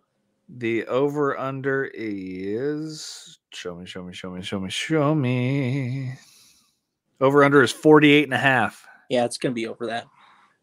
[0.49, 6.13] The over under is show me, show me, show me, show me, show me.
[7.21, 8.85] Over under is 48 and a half.
[9.09, 10.07] Yeah, it's going to be over that.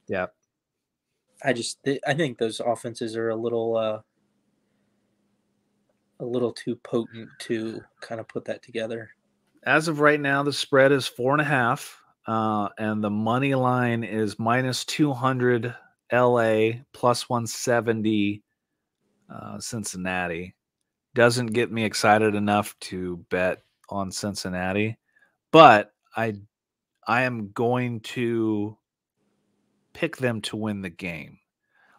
[0.09, 0.26] Yeah.
[1.44, 4.01] I just, I think those offenses are a little, uh,
[6.20, 9.10] a little too potent to kind of put that together.
[9.64, 13.55] As of right now, the spread is four and a half, uh, and the money
[13.55, 15.74] line is minus 200
[16.12, 18.43] LA, plus 170
[19.32, 20.56] uh, Cincinnati.
[21.14, 24.98] Doesn't get me excited enough to bet on Cincinnati,
[25.52, 26.35] but I
[27.09, 28.76] I am going to
[29.94, 31.39] pick them to win the game.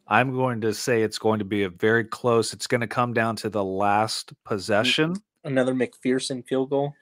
[0.07, 2.53] I'm going to say it's going to be a very close.
[2.53, 5.15] It's going to come down to the last possession.
[5.43, 6.93] Another McPherson field goal.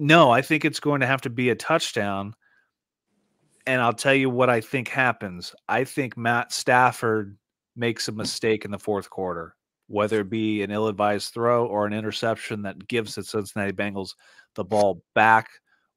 [0.00, 2.34] No, I think it's going to have to be a touchdown.
[3.66, 5.54] And I'll tell you what I think happens.
[5.68, 7.38] I think Matt Stafford
[7.76, 9.54] makes a mistake in the fourth quarter,
[9.86, 14.14] whether it be an ill advised throw or an interception that gives the Cincinnati Bengals
[14.54, 15.48] the ball back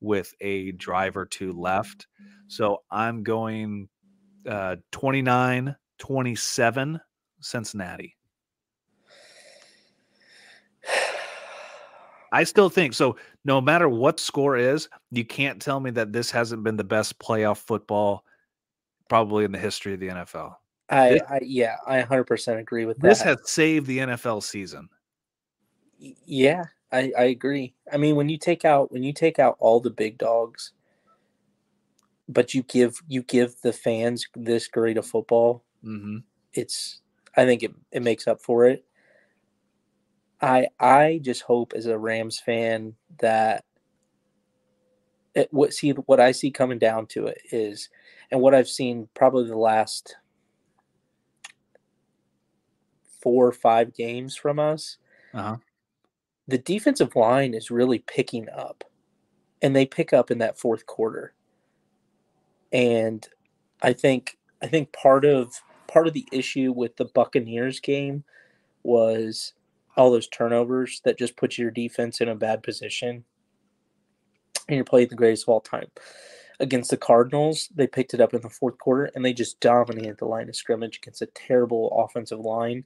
[0.01, 2.07] with a drive or two left.
[2.47, 3.89] So I'm going
[4.47, 6.99] uh, 29 27
[7.39, 8.15] Cincinnati.
[12.31, 13.15] I still think so.
[13.45, 17.17] No matter what score is, you can't tell me that this hasn't been the best
[17.19, 18.25] playoff football
[19.09, 20.55] probably in the history of the NFL.
[20.89, 23.07] I, this, I yeah, I 100% agree with that.
[23.07, 24.89] This has saved the NFL season.
[25.97, 27.73] Yeah, I, I agree.
[27.91, 30.71] I mean, when you take out when you take out all the big dogs,
[32.29, 36.19] but you give you give the fans this great of football, mm-hmm.
[36.53, 37.01] it's
[37.35, 38.85] I think it, it makes up for it.
[40.41, 43.65] I I just hope as a Rams fan that
[45.35, 47.89] it, what see what I see coming down to it is,
[48.31, 50.15] and what I've seen probably the last
[53.21, 54.97] four or five games from us.
[55.33, 55.57] Uh-huh.
[56.47, 58.83] The defensive line is really picking up,
[59.61, 61.33] and they pick up in that fourth quarter.
[62.71, 63.27] And
[63.81, 68.23] I think I think part of part of the issue with the Buccaneers game
[68.83, 69.53] was
[69.95, 73.23] all those turnovers that just put your defense in a bad position.
[74.67, 75.87] And you're playing the greatest of all time.
[76.59, 80.17] Against the Cardinals, they picked it up in the fourth quarter and they just dominated
[80.17, 82.83] the line of scrimmage against a terrible offensive line.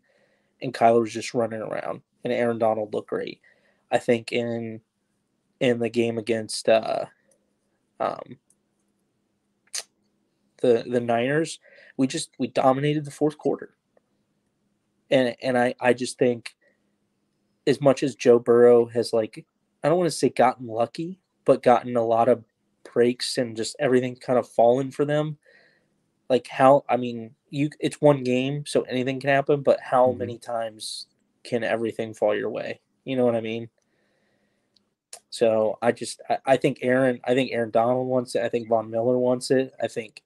[0.61, 2.01] And Kyler was just running around.
[2.23, 3.41] And Aaron Donald looked great.
[3.91, 4.81] I think in
[5.59, 7.05] in the game against uh,
[7.99, 8.37] um,
[10.61, 11.59] the the Niners,
[11.97, 13.75] we just we dominated the fourth quarter.
[15.09, 16.55] And and I I just think
[17.67, 19.45] as much as Joe Burrow has like
[19.83, 22.43] I don't want to say gotten lucky, but gotten a lot of
[22.93, 25.37] breaks and just everything kind of fallen for them.
[26.29, 30.19] Like how I mean, you it's one game, so anything can happen, but how mm-hmm.
[30.19, 31.07] many times
[31.43, 32.79] can everything fall your way?
[33.03, 33.69] You know what I mean?
[35.31, 38.43] So I just I, I think Aaron I think Aaron Donald wants it.
[38.43, 39.73] I think Von Miller wants it.
[39.81, 40.21] I think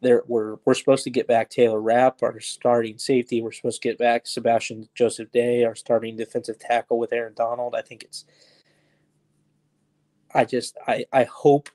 [0.00, 3.42] there we're we're supposed to get back Taylor Rapp, our starting safety.
[3.42, 7.74] We're supposed to get back Sebastian Joseph Day, our starting defensive tackle with Aaron Donald.
[7.76, 8.24] I think it's
[10.34, 11.68] I just I I hope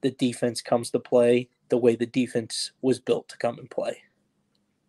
[0.00, 4.02] the defense comes to play the way the defense was built to come and play.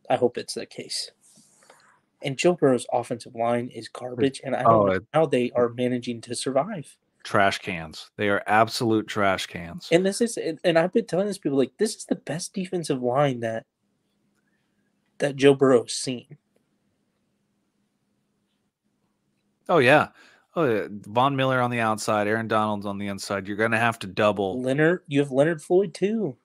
[0.10, 1.12] I hope it's the case.
[2.24, 5.70] And Joe Burrow's offensive line is garbage, and I don't oh, know how they are
[5.70, 8.12] managing to survive trash cans.
[8.18, 9.88] They are absolute trash cans.
[9.92, 13.02] And this is, and I've been telling this people like this is the best defensive
[13.02, 13.66] line that
[15.20, 16.38] that Joe Burrow's seen.
[19.70, 20.10] Oh yeah.
[20.56, 20.88] Oh, yeah.
[20.90, 23.48] Von Miller on the outside, Aaron Donald's on the inside.
[23.48, 25.02] You're going to have to double Leonard.
[25.08, 26.38] You have Leonard Floyd too.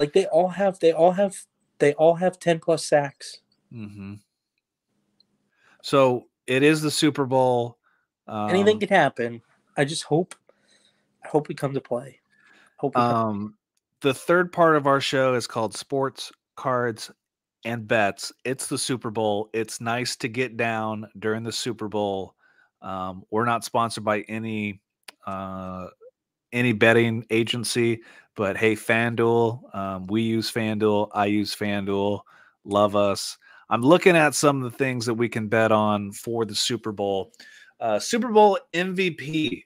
[0.00, 1.36] Like they all have, they all have,
[1.78, 3.42] they all have ten plus sacks.
[3.72, 4.14] Mm-hmm.
[5.82, 7.78] So it is the Super Bowl.
[8.28, 9.42] Um, Anything can happen.
[9.76, 10.34] I just hope,
[11.24, 12.20] I hope we come to play.
[12.76, 12.96] Hope.
[12.96, 13.54] um,
[14.00, 17.10] the third part of our show is called Sports Cards
[17.64, 18.32] and Bets.
[18.44, 19.48] It's the Super Bowl.
[19.52, 22.34] It's nice to get down during the Super Bowl.
[22.82, 24.80] Um, we're not sponsored by any
[25.26, 25.86] uh,
[26.52, 28.00] any betting agency,
[28.34, 31.08] but hey, FanDuel, um, we use FanDuel.
[31.14, 32.20] I use FanDuel.
[32.64, 33.38] Love us.
[33.70, 36.92] I'm looking at some of the things that we can bet on for the Super
[36.92, 37.32] Bowl.
[37.82, 39.64] Uh, Super Bowl MVP.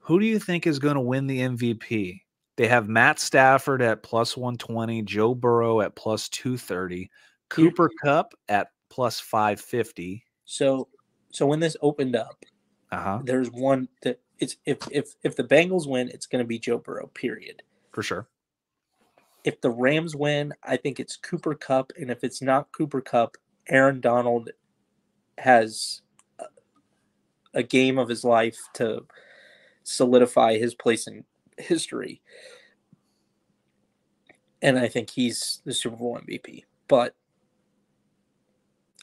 [0.00, 2.22] Who do you think is going to win the MVP?
[2.56, 7.10] They have Matt Stafford at plus 120, Joe Burrow at plus 230,
[7.50, 10.24] Cooper Kupp at plus 550.
[10.46, 10.88] So,
[11.30, 12.42] so when this opened up,
[12.90, 13.20] uh-huh.
[13.22, 16.78] there's one that it's if if if the Bengals win, it's going to be Joe
[16.78, 17.08] Burrow.
[17.08, 17.62] Period.
[17.92, 18.28] For sure.
[19.44, 23.36] If the Rams win, I think it's Cooper Kupp, and if it's not Cooper Kupp,
[23.68, 24.48] Aaron Donald
[25.36, 26.00] has
[27.54, 29.04] a game of his life to
[29.84, 31.24] solidify his place in
[31.56, 32.20] history.
[34.60, 36.64] And I think he's the Super Bowl MVP.
[36.88, 37.14] But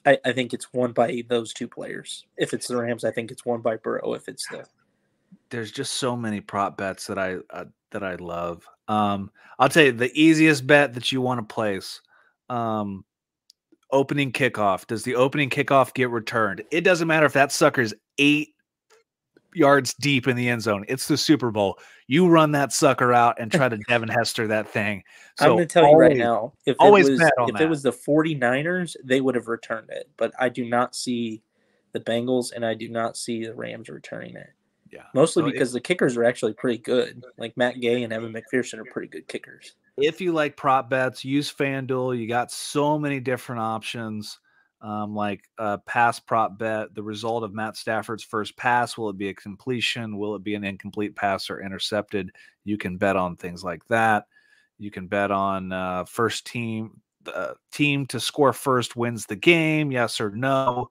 [0.05, 2.25] I, I think it's won by those two players.
[2.37, 4.13] If it's the Rams, I think it's won by Burrow.
[4.13, 4.65] If it's the
[5.49, 8.67] there's just so many prop bets that I uh, that I love.
[8.87, 12.01] Um, I'll tell you the easiest bet that you want to place.
[12.49, 13.05] Um,
[13.91, 14.87] opening kickoff.
[14.87, 16.63] Does the opening kickoff get returned?
[16.71, 18.49] It doesn't matter if that sucker's eight
[19.53, 20.83] yards deep in the end zone.
[20.87, 21.79] It's the Super Bowl.
[22.07, 25.03] You run that sucker out and try to Devin Hester that thing.
[25.39, 27.49] So I'm going to tell always, you right now, if always it was, bet on
[27.49, 27.63] if that.
[27.63, 30.09] it was the 49ers, they would have returned it.
[30.17, 31.41] But I do not see
[31.93, 34.49] the Bengals and I do not see the Rams returning it.
[34.91, 35.03] yeah.
[35.13, 37.23] Mostly So because the kickers are actually pretty good.
[37.37, 39.75] Like Matt Gay and Evan McPherson are pretty good kickers.
[39.97, 42.17] If you like prop bets, use FanDuel.
[42.17, 44.39] You got so many different options.
[44.81, 49.17] Um, like a pass prop bet, the result of Matt Stafford's first pass, will it
[49.17, 50.17] be a completion?
[50.17, 52.29] Will it be an incomplete pass or intercepted?
[52.65, 54.25] You can bet on things like that.
[54.77, 57.01] You can bet on uh, first team,
[57.33, 60.89] uh, team to score first wins the game, yes or no.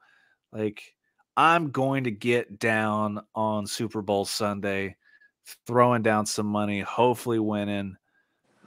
[0.50, 0.94] Like,
[1.36, 4.96] I'm going to get down on Super Bowl Sunday,
[5.66, 7.96] throwing down some money, hopefully winning.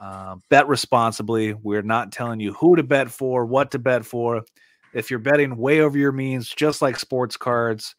[0.00, 1.54] Uh, bet responsibly.
[1.54, 4.42] We're not telling you who to bet for, what to bet for.
[4.94, 7.94] If you're betting way over your means, just like sports cards,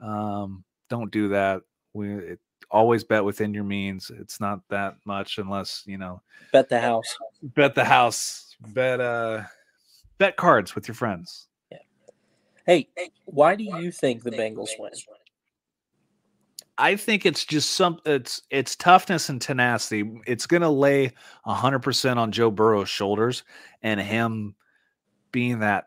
[0.00, 1.62] um, don't do that.
[1.94, 2.40] We it,
[2.70, 4.10] always bet within your means.
[4.20, 6.20] It's not that much unless you know
[6.52, 7.16] Bet the house.
[7.42, 9.44] bet the house, bet uh,
[10.18, 11.48] bet cards with your friends.
[11.70, 11.78] Yeah.
[12.66, 12.88] Hey,
[13.24, 14.92] why do you think the Bengals win?
[16.78, 20.20] I think it's just some it's it's toughness and tenacity.
[20.26, 21.12] It's gonna lay
[21.44, 23.44] hundred percent on Joe Burrow's shoulders
[23.82, 24.54] and him
[25.32, 25.86] being that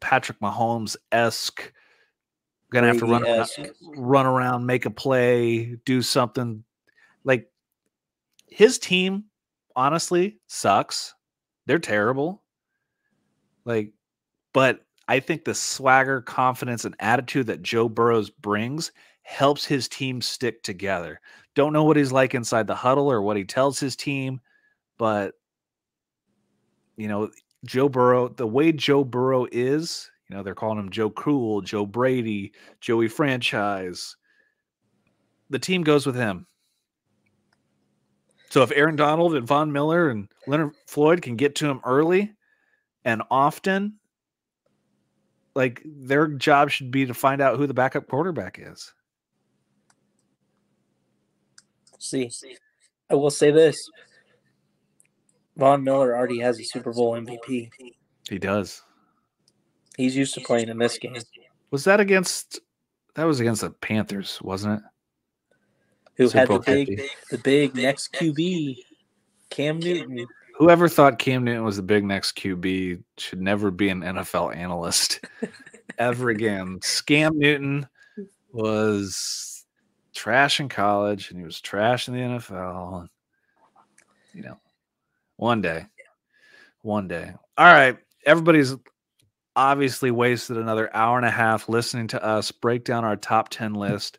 [0.00, 1.72] Patrick Mahomes esque
[2.70, 3.48] gonna have to run around,
[3.96, 6.62] run around, make a play, do something
[7.24, 7.50] like
[8.48, 9.24] his team
[9.74, 11.14] honestly sucks.
[11.66, 12.42] They're terrible.
[13.64, 13.92] Like,
[14.52, 18.92] but I think the swagger, confidence, and attitude that Joe Burrows brings
[19.26, 21.20] helps his team stick together.
[21.56, 24.40] Don't know what he's like inside the huddle or what he tells his team,
[24.98, 25.34] but
[26.96, 27.28] you know,
[27.64, 31.84] Joe Burrow, the way Joe Burrow is, you know, they're calling him Joe Cool, Joe
[31.84, 34.16] Brady, Joey Franchise.
[35.50, 36.46] The team goes with him.
[38.50, 42.32] So if Aaron Donald and Von Miller and Leonard Floyd can get to him early
[43.04, 43.98] and often,
[45.56, 48.94] like their job should be to find out who the backup quarterback is.
[52.06, 52.30] See,
[53.10, 53.90] I will say this:
[55.56, 57.70] Von Miller already has a Super Bowl MVP.
[58.28, 58.82] He does.
[59.96, 61.16] He's used to playing in this game.
[61.70, 62.60] Was that against?
[63.14, 64.84] That was against the Panthers, wasn't it?
[66.16, 67.08] Who Super had the big, 50.
[67.30, 68.76] the big next QB,
[69.50, 70.26] Cam Newton?
[70.58, 75.20] Whoever thought Cam Newton was the big next QB should never be an NFL analyst
[75.98, 76.78] ever again.
[76.80, 77.86] Scam Newton
[78.52, 79.55] was
[80.16, 83.06] trash in college and he was trash in the NFL.
[84.34, 84.58] You know,
[85.36, 85.86] one day,
[86.82, 87.32] one day.
[87.56, 87.98] All right.
[88.24, 88.74] Everybody's
[89.54, 93.74] obviously wasted another hour and a half listening to us break down our top 10
[93.74, 94.18] list.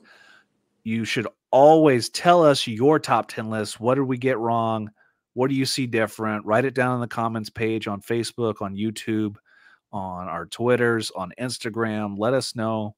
[0.83, 3.79] You should always tell us your top 10 list.
[3.79, 4.89] What did we get wrong?
[5.33, 6.45] What do you see different?
[6.45, 9.35] Write it down in the comments page on Facebook, on YouTube,
[9.91, 12.17] on our Twitters, on Instagram.
[12.17, 12.95] Let us know.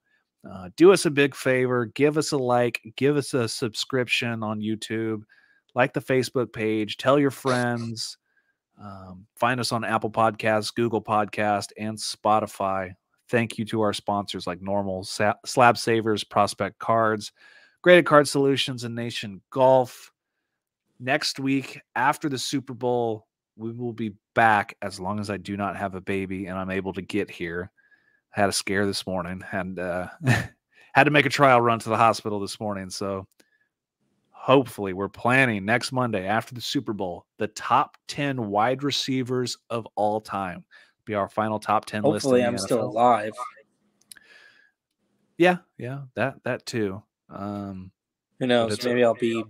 [0.48, 1.86] Uh, do us a big favor.
[1.86, 2.82] Give us a like.
[2.96, 5.24] Give us a subscription on YouTube.
[5.76, 6.98] Like the Facebook page.
[6.98, 8.18] Tell your friends.
[8.82, 12.94] Um, find us on Apple Podcasts, Google Podcast, and Spotify.
[13.30, 17.32] Thank you to our sponsors like Normal, Sa- Slab Savers, Prospect Cards,
[17.82, 20.12] Graded Card Solutions, and Nation Golf.
[21.00, 25.58] Next week, after the Super Bowl, we will be back as long as I do
[25.58, 27.72] not have a baby and I'm able to get here.
[28.36, 30.08] I had a scare this morning and uh,
[30.94, 32.90] had to make a trial run to the hospital this morning.
[32.90, 33.28] So
[34.32, 39.88] hopefully, we're planning next Monday after the Super Bowl the top 10 wide receivers of
[39.96, 40.64] all time.
[41.06, 42.24] Be our final top 10 list.
[42.24, 43.34] Hopefully, I'm still alive.
[45.38, 47.02] Yeah, yeah, that that too.
[47.30, 47.92] Um,
[48.40, 48.84] Who knows?
[48.84, 49.44] Maybe I'll be.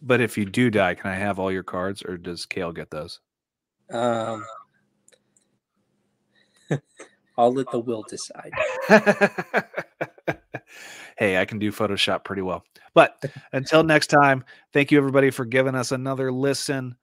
[0.00, 2.90] but if you do die, can I have all your cards, or does Kale get
[2.90, 3.20] those?
[3.90, 4.44] Um,
[7.38, 8.52] I'll let the will decide.
[11.18, 12.64] hey, I can do Photoshop pretty well.
[12.94, 13.22] But
[13.52, 16.96] until next time, thank you everybody for giving us another listen.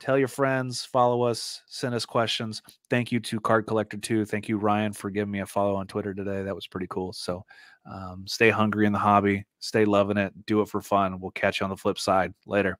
[0.00, 2.62] Tell your friends, follow us, send us questions.
[2.90, 4.26] Thank you to Card Collector 2.
[4.26, 6.42] Thank you, Ryan, for giving me a follow on Twitter today.
[6.42, 7.12] That was pretty cool.
[7.12, 7.44] So
[7.90, 11.20] um, stay hungry in the hobby, stay loving it, do it for fun.
[11.20, 12.34] We'll catch you on the flip side.
[12.46, 12.78] Later.